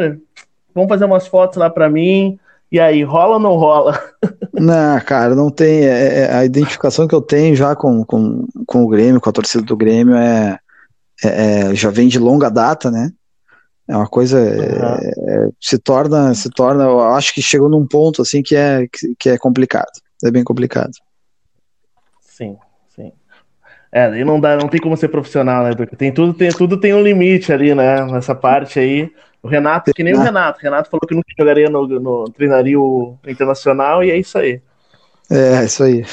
vamos 0.74 0.88
fazer 0.88 1.04
umas 1.04 1.26
fotos 1.26 1.58
lá 1.58 1.70
pra 1.70 1.88
mim, 1.88 2.38
e 2.70 2.78
aí, 2.78 3.02
rola 3.02 3.34
ou 3.34 3.40
não 3.40 3.56
rola? 3.56 3.98
Não, 4.52 5.00
cara, 5.00 5.36
não 5.36 5.50
tem. 5.50 5.84
É, 5.84 6.18
é, 6.18 6.34
a 6.34 6.44
identificação 6.44 7.06
que 7.06 7.14
eu 7.14 7.20
tenho 7.20 7.54
já 7.54 7.76
com, 7.76 8.04
com, 8.04 8.44
com 8.66 8.82
o 8.82 8.88
Grêmio, 8.88 9.20
com 9.20 9.30
a 9.30 9.32
torcida 9.32 9.62
do 9.62 9.76
Grêmio, 9.76 10.16
é, 10.16 10.58
é, 11.22 11.60
é 11.70 11.74
já 11.76 11.90
vem 11.90 12.08
de 12.08 12.18
longa 12.18 12.50
data, 12.50 12.90
né? 12.90 13.12
É 13.86 13.96
uma 13.96 14.08
coisa. 14.08 14.36
Uhum. 14.40 15.52
se 15.60 15.78
torna. 15.78 16.34
Se 16.34 16.50
torna. 16.50 16.82
Eu 16.82 17.00
acho 17.00 17.32
que 17.32 17.40
chegou 17.40 17.68
num 17.68 17.86
ponto 17.86 18.20
assim 18.20 18.42
que 18.42 18.56
é, 18.56 18.88
que, 18.92 19.14
que 19.16 19.28
é 19.30 19.38
complicado. 19.38 19.92
É 20.24 20.30
bem 20.30 20.42
complicado. 20.42 20.90
Sim, 22.38 22.56
sim. 22.88 23.12
É, 23.90 24.20
e 24.20 24.24
não 24.24 24.38
dá, 24.38 24.56
não 24.56 24.68
tem 24.68 24.80
como 24.80 24.96
ser 24.96 25.08
profissional, 25.08 25.64
né, 25.64 25.74
Tem 25.96 26.12
tudo, 26.12 26.32
tem, 26.32 26.50
tudo 26.50 26.78
tem 26.78 26.94
um 26.94 27.02
limite 27.02 27.52
ali, 27.52 27.74
né? 27.74 28.04
Nessa 28.04 28.32
parte 28.32 28.78
aí. 28.78 29.10
O 29.42 29.48
Renato, 29.48 29.92
que 29.92 30.04
nem 30.04 30.14
o 30.14 30.20
Renato. 30.20 30.60
O 30.60 30.62
Renato 30.62 30.88
falou 30.88 31.06
que 31.06 31.14
nunca 31.14 31.26
jogaria 31.36 31.68
no, 31.68 31.86
no 31.86 32.24
treinaria 32.30 32.78
o 32.78 33.18
Internacional 33.26 34.04
e 34.04 34.12
é 34.12 34.16
isso 34.16 34.38
aí. 34.38 34.60
É, 35.28 35.56
é 35.56 35.64
isso 35.64 35.82
aí. 35.82 36.04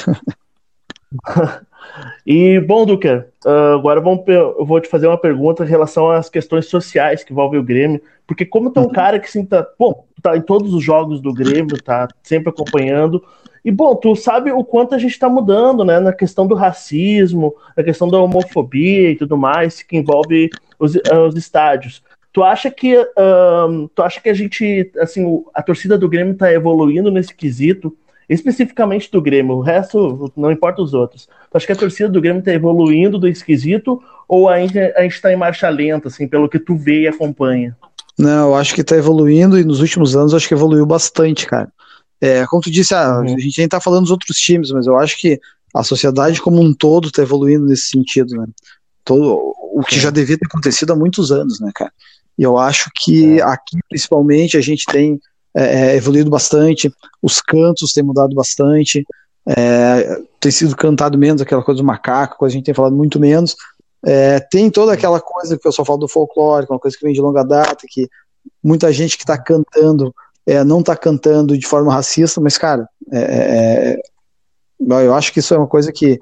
e, 2.26 2.58
bom, 2.60 2.84
Duca, 2.84 3.28
uh, 3.44 3.74
agora 3.74 4.00
vamos, 4.00 4.26
eu 4.26 4.66
vou 4.66 4.80
te 4.80 4.88
fazer 4.88 5.06
uma 5.06 5.18
pergunta 5.18 5.64
em 5.64 5.68
relação 5.68 6.10
às 6.10 6.28
questões 6.28 6.66
sociais 6.66 7.22
que 7.22 7.32
envolvem 7.32 7.60
o 7.60 7.64
Grêmio, 7.64 8.00
porque 8.26 8.44
como 8.44 8.70
tu 8.70 8.80
é 8.80 8.82
um 8.82 8.86
uhum. 8.86 8.92
cara 8.92 9.20
que, 9.20 9.26
assim, 9.26 9.44
tá, 9.44 9.64
bom, 9.78 10.04
tá 10.22 10.36
em 10.36 10.42
todos 10.42 10.74
os 10.74 10.82
jogos 10.82 11.20
do 11.20 11.32
Grêmio, 11.32 11.80
tá 11.82 12.08
sempre 12.22 12.50
acompanhando, 12.50 13.22
e, 13.66 13.72
bom, 13.72 13.96
tu 13.96 14.14
sabe 14.14 14.52
o 14.52 14.62
quanto 14.62 14.94
a 14.94 14.98
gente 14.98 15.10
está 15.10 15.28
mudando, 15.28 15.84
né, 15.84 15.98
na 15.98 16.12
questão 16.12 16.46
do 16.46 16.54
racismo, 16.54 17.52
na 17.76 17.82
questão 17.82 18.08
da 18.08 18.16
homofobia 18.16 19.10
e 19.10 19.16
tudo 19.16 19.36
mais, 19.36 19.82
que 19.82 19.96
envolve 19.96 20.50
os, 20.78 20.94
os 20.94 21.34
estádios. 21.34 22.00
Tu 22.32 22.44
acha 22.44 22.70
que 22.70 22.96
um, 22.96 23.88
tu 23.92 24.02
acha 24.02 24.20
que 24.20 24.28
a 24.28 24.34
gente, 24.34 24.92
assim, 25.00 25.42
a 25.52 25.60
torcida 25.64 25.98
do 25.98 26.08
Grêmio 26.08 26.34
está 26.34 26.52
evoluindo 26.52 27.10
nesse 27.10 27.34
quesito, 27.34 27.92
especificamente 28.28 29.10
do 29.10 29.20
Grêmio, 29.20 29.56
o 29.56 29.62
resto 29.62 30.32
não 30.36 30.52
importa 30.52 30.80
os 30.80 30.94
outros. 30.94 31.26
Tu 31.50 31.56
acha 31.56 31.66
que 31.66 31.72
a 31.72 31.76
torcida 31.76 32.08
do 32.08 32.20
Grêmio 32.20 32.38
está 32.38 32.52
evoluindo 32.52 33.18
do 33.18 33.26
esquisito 33.26 34.00
ou 34.28 34.48
ainda 34.48 34.94
a 34.96 35.02
gente 35.02 35.14
está 35.14 35.32
em 35.32 35.36
marcha 35.36 35.68
lenta, 35.68 36.06
assim, 36.06 36.28
pelo 36.28 36.48
que 36.48 36.60
tu 36.60 36.76
vê 36.76 37.00
e 37.00 37.08
acompanha? 37.08 37.76
Não, 38.16 38.50
eu 38.50 38.54
acho 38.54 38.72
que 38.76 38.82
está 38.82 38.96
evoluindo 38.96 39.58
e 39.58 39.64
nos 39.64 39.80
últimos 39.80 40.14
anos 40.14 40.34
acho 40.34 40.46
que 40.46 40.54
evoluiu 40.54 40.86
bastante, 40.86 41.48
cara. 41.48 41.68
É, 42.20 42.46
como 42.46 42.62
tu 42.62 42.70
disse, 42.70 42.94
ah, 42.94 43.18
uhum. 43.18 43.34
a 43.34 43.38
gente 43.38 43.58
nem 43.58 43.68
tá 43.68 43.80
falando 43.80 44.02
dos 44.02 44.10
outros 44.10 44.36
times, 44.38 44.70
mas 44.70 44.86
eu 44.86 44.96
acho 44.96 45.18
que 45.18 45.40
a 45.74 45.82
sociedade 45.82 46.40
como 46.40 46.60
um 46.60 46.72
todo 46.72 47.08
está 47.08 47.22
evoluindo 47.22 47.66
nesse 47.66 47.88
sentido, 47.88 48.36
né? 48.36 48.46
Todo, 49.04 49.54
o 49.72 49.82
que 49.82 50.00
já 50.00 50.10
devia 50.10 50.38
ter 50.38 50.46
acontecido 50.46 50.92
há 50.92 50.96
muitos 50.96 51.30
anos, 51.30 51.60
né, 51.60 51.70
cara? 51.74 51.92
E 52.38 52.42
eu 52.42 52.58
acho 52.58 52.90
que 52.94 53.40
é. 53.40 53.42
aqui, 53.42 53.78
principalmente, 53.88 54.56
a 54.56 54.60
gente 54.60 54.84
tem 54.86 55.20
é, 55.54 55.92
é, 55.92 55.96
evoluído 55.96 56.30
bastante, 56.30 56.92
os 57.22 57.40
cantos 57.40 57.92
têm 57.92 58.02
mudado 58.02 58.34
bastante, 58.34 59.06
é, 59.48 60.20
tem 60.40 60.50
sido 60.50 60.76
cantado 60.76 61.16
menos 61.16 61.40
aquela 61.40 61.62
coisa 61.62 61.80
do 61.80 61.86
macaco, 61.86 62.38
coisa 62.38 62.54
a 62.54 62.56
gente 62.56 62.66
tem 62.66 62.74
falado 62.74 62.96
muito 62.96 63.20
menos. 63.20 63.54
É, 64.04 64.40
tem 64.40 64.70
toda 64.70 64.92
aquela 64.92 65.20
coisa 65.20 65.56
que 65.56 65.60
o 65.60 65.70
pessoal 65.70 65.86
fala 65.86 65.98
do 65.98 66.08
folclore, 66.08 66.66
uma 66.68 66.78
coisa 66.78 66.96
que 66.96 67.04
vem 67.04 67.14
de 67.14 67.20
longa 67.20 67.42
data, 67.42 67.86
que 67.88 68.08
muita 68.62 68.92
gente 68.92 69.16
que 69.16 69.24
está 69.24 69.38
cantando 69.38 70.14
é, 70.46 70.62
não 70.62 70.80
está 70.80 70.96
cantando 70.96 71.58
de 71.58 71.66
forma 71.66 71.92
racista, 71.92 72.40
mas, 72.40 72.56
cara, 72.56 72.88
é, 73.12 73.18
é, 73.18 73.92
é 73.92 74.00
eu 74.78 75.14
acho 75.14 75.32
que 75.32 75.40
isso 75.40 75.54
é 75.54 75.58
uma 75.58 75.66
coisa 75.66 75.90
que 75.92 76.18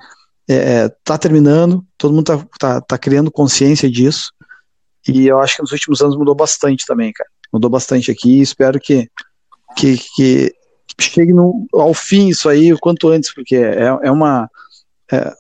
está 0.47 1.17
terminando, 1.19 1.85
todo 1.97 2.15
mundo 2.15 2.33
está 2.33 2.47
tá, 2.59 2.81
tá 2.81 2.99
criando 2.99 3.31
consciência 3.31 3.91
disso, 3.91 4.33
e 5.09 5.27
eu 5.27 5.39
acho 5.39 5.57
que 5.57 5.63
nos 5.63 5.73
últimos 5.73 6.01
anos 6.01 6.17
mudou 6.17 6.35
bastante 6.35 6.85
também, 6.87 7.13
cara. 7.13 7.29
Mudou 7.53 7.71
bastante 7.71 8.11
aqui, 8.11 8.39
e 8.39 8.43
espero 8.43 8.81
que, 8.81 9.09
que, 9.77 9.99
que 10.17 10.55
chegue 11.01 11.33
no, 11.33 11.67
ao 11.73 11.93
fim 11.93 12.29
isso 12.29 12.49
aí 12.49 12.73
o 12.73 12.79
quanto 12.79 13.09
antes, 13.09 13.33
porque 13.33 13.57
é, 13.57 13.87
é 14.03 14.11
uma. 14.11 14.49
É, 15.13 15.33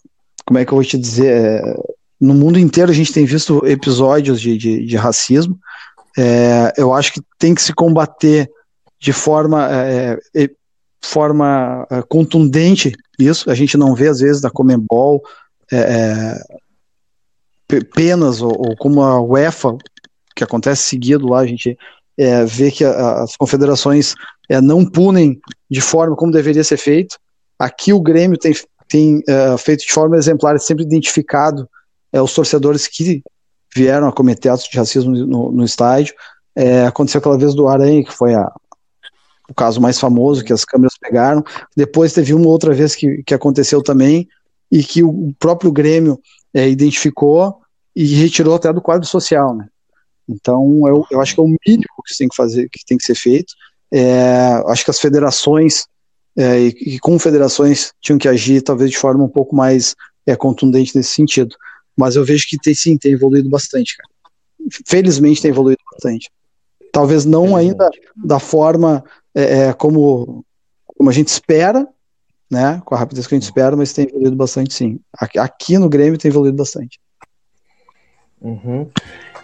como 0.44 0.58
é 0.58 0.64
que 0.64 0.72
eu 0.72 0.76
vou 0.76 0.84
te 0.84 0.98
dizer? 0.98 1.32
É, 1.32 1.74
no 2.20 2.34
mundo 2.34 2.58
inteiro 2.58 2.90
a 2.90 2.94
gente 2.94 3.12
tem 3.12 3.24
visto 3.24 3.66
episódios 3.66 4.40
de, 4.40 4.56
de, 4.56 4.86
de 4.86 4.96
racismo. 4.96 5.58
É, 6.16 6.72
eu 6.76 6.92
acho 6.92 7.12
que 7.12 7.20
tem 7.38 7.54
que 7.54 7.62
se 7.62 7.72
combater 7.72 8.48
de 9.04 9.12
forma, 9.12 9.68
é, 9.70 10.18
é, 10.34 10.50
forma 11.02 11.86
contundente 12.08 12.94
isso. 13.18 13.50
A 13.50 13.54
gente 13.54 13.76
não 13.76 13.94
vê, 13.94 14.08
às 14.08 14.20
vezes, 14.20 14.40
da 14.40 14.50
Comembol 14.50 15.22
penas, 17.94 18.40
ou, 18.40 18.50
ou, 18.50 18.76
como 18.76 19.02
a 19.02 19.20
UEFA, 19.20 19.76
que 20.34 20.42
acontece 20.42 20.84
seguido 20.84 21.28
lá, 21.28 21.40
a 21.40 21.46
gente 21.46 21.76
vê 22.46 22.70
que 22.70 22.84
a, 22.84 23.22
as 23.22 23.36
confederações 23.36 24.14
não 24.62 24.84
punem 24.84 25.38
de 25.70 25.80
forma 25.80 26.16
como 26.16 26.32
deveria 26.32 26.64
ser 26.64 26.78
feito. 26.78 27.18
Aqui 27.58 27.92
o 27.92 28.00
Grêmio 28.00 28.38
tem, 28.38 28.54
tem 28.88 29.22
feito 29.58 29.84
de 29.86 29.92
forma 29.92 30.16
exemplar, 30.16 30.58
sempre 30.58 30.84
identificado 30.84 31.68
é, 32.10 32.22
os 32.22 32.32
torcedores 32.32 32.86
que 32.86 33.22
vieram 33.74 34.08
a 34.08 34.12
cometer 34.12 34.48
atos 34.48 34.68
de 34.70 34.78
racismo 34.78 35.10
no, 35.12 35.50
no 35.50 35.64
estádio. 35.64 36.14
É, 36.56 36.86
aconteceu 36.86 37.18
aquela 37.18 37.36
vez 37.36 37.54
do 37.54 37.66
Aranha, 37.66 38.04
que 38.04 38.12
foi 38.12 38.32
a, 38.34 38.50
o 39.48 39.54
caso 39.54 39.80
mais 39.80 39.98
famoso 39.98 40.44
que 40.44 40.52
as 40.52 40.64
câmeras 40.64 40.94
pegaram. 40.98 41.42
Depois 41.76 42.12
teve 42.12 42.33
uma 42.33 42.48
outra 42.48 42.72
vez 42.72 42.94
que, 42.94 43.22
que 43.22 43.35
aconteceu 43.35 43.83
também, 43.83 44.28
e 44.74 44.83
que 44.83 45.04
o 45.04 45.33
próprio 45.38 45.70
Grêmio 45.70 46.20
é, 46.52 46.68
identificou 46.68 47.61
e 47.94 48.04
retirou 48.16 48.57
até 48.57 48.72
do 48.72 48.83
quadro 48.83 49.07
social. 49.07 49.54
Né? 49.54 49.68
Então, 50.28 50.83
eu, 50.88 51.07
eu 51.12 51.20
acho 51.20 51.35
que 51.35 51.40
é 51.40 51.44
o 51.44 51.57
mínimo 51.66 52.02
que 52.04 52.16
tem 52.16 52.28
que 52.28 52.35
fazer, 52.35 52.68
que 52.68 52.85
tem 52.85 52.98
que 52.98 53.04
ser 53.04 53.14
feito. 53.14 53.54
É, 53.92 54.62
acho 54.66 54.85
que 54.85 54.90
as 54.90 54.98
federações 54.98 55.87
é, 56.37 56.61
e, 56.61 56.94
e 56.94 56.98
confederações 56.98 57.92
tinham 58.00 58.18
que 58.18 58.26
agir 58.26 58.62
talvez 58.62 58.90
de 58.90 58.98
forma 58.98 59.22
um 59.22 59.28
pouco 59.28 59.54
mais 59.54 59.94
é, 60.26 60.35
contundente 60.35 60.96
nesse 60.96 61.12
sentido. 61.12 61.54
Mas 61.96 62.16
eu 62.16 62.24
vejo 62.24 62.46
que 62.48 62.59
tem 62.59 62.74
sim, 62.74 62.98
tem 62.98 63.12
evoluído 63.12 63.48
bastante, 63.48 63.96
cara. 63.96 64.11
Felizmente 64.87 65.40
tem 65.40 65.52
evoluído 65.52 65.83
bastante. 65.92 66.28
Talvez 66.90 67.24
não 67.24 67.54
ainda 67.54 67.88
da 68.16 68.40
forma 68.40 69.04
é, 69.34 69.68
é, 69.68 69.72
como, 69.72 70.44
como 70.86 71.10
a 71.10 71.12
gente 71.12 71.28
espera, 71.28 71.86
né? 72.50 72.80
Com 72.84 72.94
a 72.94 72.98
rapidez 72.98 73.26
que 73.26 73.34
a 73.34 73.38
gente 73.38 73.44
espera, 73.44 73.76
mas 73.76 73.92
tem 73.92 74.06
evoluído 74.06 74.36
bastante 74.36 74.74
sim. 74.74 75.00
Aqui, 75.18 75.38
aqui 75.38 75.78
no 75.78 75.88
Grêmio 75.88 76.18
tem 76.18 76.30
evoluído 76.30 76.56
bastante. 76.56 77.00
Uhum. 78.40 78.88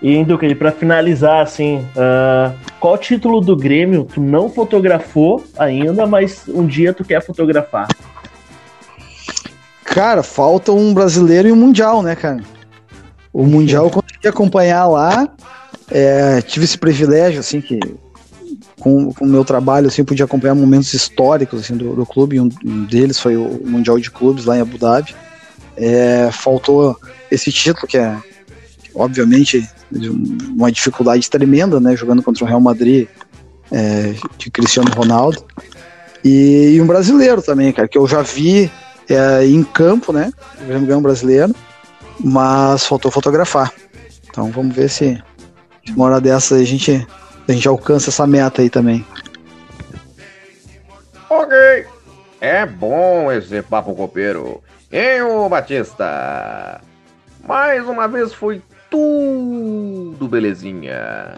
E 0.03 0.24
Duque, 0.24 0.55
para 0.55 0.72
finalizar, 0.72 1.42
assim, 1.42 1.79
uh, 1.79 2.57
qual 2.79 2.96
título 2.96 3.40
do 3.40 3.57
Grêmio 3.57 4.05
tu 4.05 4.20
não 4.20 4.48
fotografou 4.48 5.44
ainda, 5.59 6.07
mas 6.07 6.44
um 6.48 6.66
dia 6.66 6.94
tu 6.94 7.05
quer 7.05 7.22
fotografar? 7.22 7.88
Cara, 9.85 10.22
falta 10.22 10.72
um 10.72 10.94
brasileiro 10.94 11.48
e 11.48 11.53
um 11.53 11.57
mundial, 11.57 12.03
né, 12.03 12.14
cara? 12.14 12.42
O 13.33 13.44
mundial 13.44 13.87
eu 13.87 13.90
consegui 13.90 14.29
acompanhar 14.29 14.87
lá. 14.87 15.29
É, 15.90 16.40
tive 16.42 16.64
esse 16.64 16.79
privilégio, 16.79 17.40
assim, 17.40 17.61
que 17.61 17.79
com, 18.81 19.12
com 19.12 19.25
o 19.25 19.29
meu 19.29 19.45
trabalho, 19.45 19.87
assim, 19.87 20.03
pude 20.03 20.23
acompanhar 20.23 20.55
momentos 20.55 20.93
históricos 20.93 21.61
assim, 21.61 21.77
do, 21.77 21.95
do 21.95 22.07
clube. 22.07 22.40
Um, 22.40 22.49
um, 22.64 22.85
deles 22.85 23.21
foi 23.21 23.37
o 23.37 23.61
Mundial 23.64 23.99
de 23.99 24.11
Clubes 24.11 24.47
lá 24.47 24.57
em 24.57 24.61
Abu 24.61 24.79
Dhabi. 24.79 25.14
É, 25.77 26.31
faltou 26.33 26.97
esse 27.31 27.53
título, 27.53 27.87
que 27.87 27.97
é, 27.97 28.16
obviamente, 28.95 29.69
uma 30.57 30.73
dificuldade 30.73 31.29
tremenda, 31.31 31.79
né? 31.79 31.95
Jogando 31.95 32.23
contra 32.23 32.45
o 32.45 32.47
Real 32.47 32.61
Madrid 32.61 33.07
é, 33.71 34.14
de 34.37 34.51
Cristiano 34.51 34.90
Ronaldo. 34.90 35.45
E, 36.25 36.75
e 36.75 36.81
um 36.81 36.87
brasileiro 36.87 37.40
também, 37.40 37.73
cara, 37.73 37.87
que 37.87 37.97
eu 37.97 38.07
já 38.07 38.23
vi 38.23 38.71
é, 39.09 39.45
em 39.47 39.62
campo, 39.62 40.12
né? 40.12 40.33
Um 40.69 41.03
brasileiro, 41.03 41.55
mas 42.19 42.87
faltou 42.87 43.11
fotografar. 43.11 43.73
Então 44.29 44.51
vamos 44.51 44.75
ver 44.75 44.88
se, 44.88 45.23
se 45.85 45.93
uma 45.93 46.07
hora 46.07 46.21
dessa 46.21 46.57
a 46.57 46.64
gente, 46.64 47.07
a 47.51 47.55
gente 47.55 47.69
alcança 47.69 48.11
essa 48.11 48.27
meta 48.27 48.63
aí 48.63 48.71
também. 48.71 49.05
Ok. 51.29 51.57
É 52.41 52.65
bom 52.65 53.31
esse 53.31 53.63
papo 53.63 53.95
copeiro. 53.95 54.63
Hein, 54.91 55.23
ô 55.23 55.49
Batista? 55.49 56.81
Mais 57.47 57.87
uma 57.87 58.09
vez 58.09 58.33
foi 58.33 58.63
tudo 58.91 60.29
belezinha. 60.29 61.37